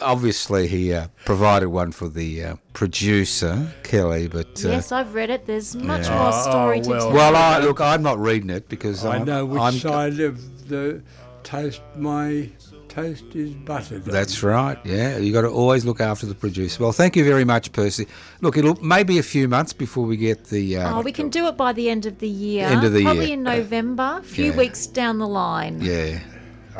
[0.00, 4.28] obviously he uh, provided one for the uh, producer Kelly.
[4.28, 5.46] But uh, Yes, I've read it.
[5.46, 6.22] There's much Yeah.
[6.22, 7.00] more story Oh, to well.
[7.00, 7.12] tell.
[7.12, 10.68] well, I, look, I'm not reading it because I I'm, know which I'm, side of
[10.68, 11.02] the
[11.42, 12.48] toast my
[12.88, 14.02] toast is buttered.
[14.02, 14.08] on.
[14.10, 14.76] That's right.
[14.84, 16.82] Yeah, you got to always look after the producer.
[16.82, 18.06] Well, thank you very much, Percy.
[18.40, 20.78] Look, it'll maybe a few months before we get the.
[20.78, 22.66] Uh, Oh, we can do it by the end of the year.
[22.66, 23.34] End of the Probably year.
[23.34, 24.56] in November, a few Yeah.
[24.56, 25.80] weeks down the line.
[25.80, 26.18] Yeah.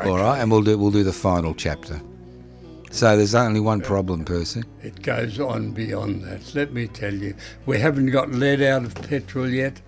[0.04, 2.00] All right, and we'll do we'll do the final chapter.
[2.90, 4.62] So there's only one problem, Percy.
[4.82, 6.54] It goes on beyond that.
[6.54, 7.34] Let me tell you,
[7.64, 9.80] we haven't got lead out of petrol yet.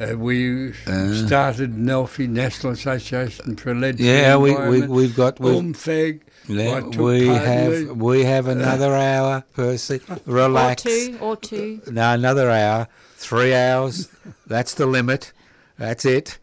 [0.00, 3.98] Uh, we started NELFI, National Association for Lead.
[3.98, 6.20] Yeah, we, we we've got we've, UMFEG.
[6.46, 10.00] yeah, we part in have we have another hour, Percy.
[10.24, 10.24] Relax.
[10.28, 10.82] Or Relax.
[10.84, 11.82] two, or two.
[11.90, 12.86] No, another hour.
[13.16, 14.08] Three hours.
[14.46, 15.32] That's the limit.
[15.78, 16.38] That's it.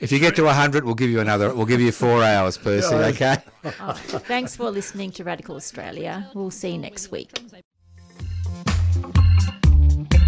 [0.00, 1.54] If you get to hundred, we'll give you another.
[1.54, 2.94] We'll give you four hours, Percy.
[2.94, 3.36] Okay.
[3.64, 3.92] Oh,
[4.26, 6.30] thanks for listening to Radical Australia.
[6.34, 7.30] We'll see you next week.